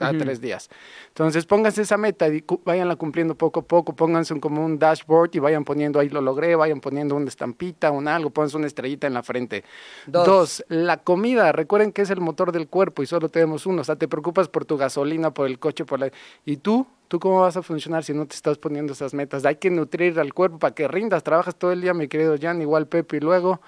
[0.00, 0.70] cada tres días.
[1.08, 3.94] Entonces, pónganse esa meta y váyanla cumpliendo poco a poco.
[3.94, 7.90] Pónganse un- como un dashboard y vayan poniendo ahí lo logré, vayan poniendo una estampita,
[7.90, 9.62] un algo, pónganse una estrellita en la frente.
[10.06, 10.26] Dos.
[10.26, 11.52] Dos, la comida.
[11.52, 13.82] Recuerden que es el motor del cuerpo y solo tenemos uno.
[13.82, 16.10] O sea, te preocupas por tu gasolina, por el coche, por la...
[16.46, 16.86] ¿Y tú?
[17.08, 19.44] ¿Tú cómo vas a funcionar si no te estás poniendo esas metas?
[19.44, 21.22] Hay que nutrir al cuerpo para que rindas.
[21.24, 23.60] Trabajas todo el día, mi querido Jan, igual Pepe, y luego...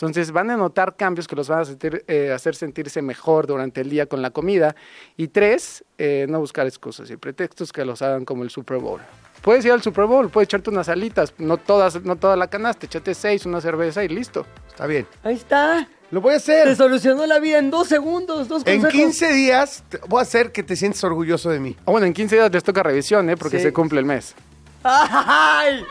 [0.00, 3.82] Entonces van a notar cambios que los van a sentir, eh, hacer sentirse mejor durante
[3.82, 4.74] el día con la comida.
[5.18, 9.00] Y tres, eh, no buscar excusas y pretextos que los hagan como el Super Bowl.
[9.42, 12.86] Puedes ir al Super Bowl, puedes echarte unas alitas, no todas, no toda la canasta,
[12.86, 14.46] échate seis, una cerveza y listo.
[14.68, 15.06] Está bien.
[15.22, 15.86] Ahí está.
[16.10, 16.76] Lo voy a Te hacer.
[16.76, 18.92] solucionó la vida en dos segundos, dos En consejos.
[18.92, 21.76] 15 días te- voy a hacer que te sientes orgulloso de mí.
[21.86, 23.36] Ah, bueno, en 15 días les toca revisión, ¿eh?
[23.36, 23.64] Porque Sí.
[23.64, 24.34] se cumple el mes.
[24.82, 25.84] ¡Ay!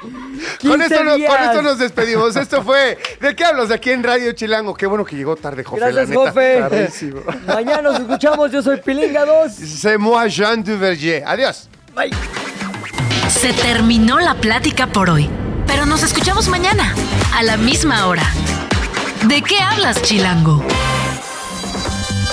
[0.62, 2.36] Con 15 esto, con nos despedimos.
[2.36, 3.70] Esto fue ¿De qué hablas?
[3.70, 4.74] De aquí en Radio Chilango.
[4.74, 5.80] Qué bueno que llegó tarde, Jofe.
[5.80, 6.32] Gracias, la neta.
[6.32, 6.60] Jofe.
[6.60, 7.22] Tardísimo.
[7.48, 8.52] Mañana nos escuchamos.
[8.52, 9.52] Yo soy Pilinga 2.
[9.52, 11.24] C'est moi, Jean Duverger.
[11.26, 11.70] Adiós.
[11.96, 12.12] Bye.
[13.30, 15.30] Se terminó la plática por hoy,
[15.68, 16.96] pero nos escuchamos mañana,
[17.36, 18.24] a la misma hora.
[19.28, 20.64] ¿De qué hablas, Chilango?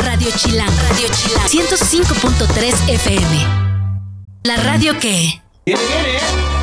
[0.02, 0.72] Radio Chilango.
[0.88, 1.48] Radio Chilango.
[1.48, 3.46] 105.3 FM.
[4.44, 5.45] La radio que...
[5.66, 6.55] Get it, get it.